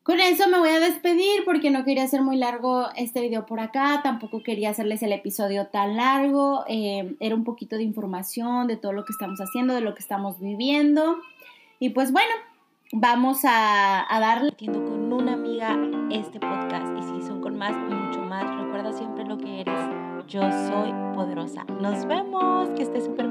con 0.07 0.21
eso 0.21 0.47
me 0.47 0.57
voy 0.57 0.69
a 0.69 0.79
despedir 0.79 1.43
porque 1.43 1.69
no 1.69 1.83
quería 1.83 2.05
hacer 2.05 2.21
muy 2.21 2.37
largo 2.37 2.87
este 2.95 3.19
video 3.19 3.45
por 3.45 3.59
acá, 3.59 3.99
tampoco 4.01 4.41
quería 4.41 4.69
hacerles 4.69 5.03
el 5.03 5.11
episodio 5.11 5.67
tan 5.67 5.97
largo, 5.97 6.63
eh, 6.69 7.17
era 7.19 7.35
un 7.35 7.43
poquito 7.43 7.75
de 7.75 7.83
información 7.83 8.67
de 8.67 8.77
todo 8.77 8.93
lo 8.93 9.03
que 9.03 9.11
estamos 9.11 9.41
haciendo, 9.41 9.73
de 9.73 9.81
lo 9.81 9.95
que 9.95 9.99
estamos 9.99 10.39
viviendo. 10.39 11.17
Y 11.79 11.89
pues 11.89 12.13
bueno, 12.13 12.31
vamos 12.93 13.43
a, 13.43 14.15
a 14.15 14.19
darle 14.21 14.53
con 14.55 15.11
una 15.11 15.33
amiga 15.33 15.77
este 16.09 16.39
podcast 16.39 16.87
y 16.97 17.03
si 17.03 17.27
son 17.27 17.41
con 17.41 17.57
más, 17.57 17.75
mucho 17.75 18.21
más, 18.21 18.45
recuerda 18.63 18.93
siempre 18.93 19.25
lo 19.25 19.37
que 19.37 19.59
eres. 19.59 19.79
Yo 20.29 20.41
soy 20.69 20.93
poderosa. 21.15 21.65
Nos 21.81 22.05
vemos, 22.05 22.69
que 22.77 22.83
estés 22.83 23.03
súper 23.03 23.27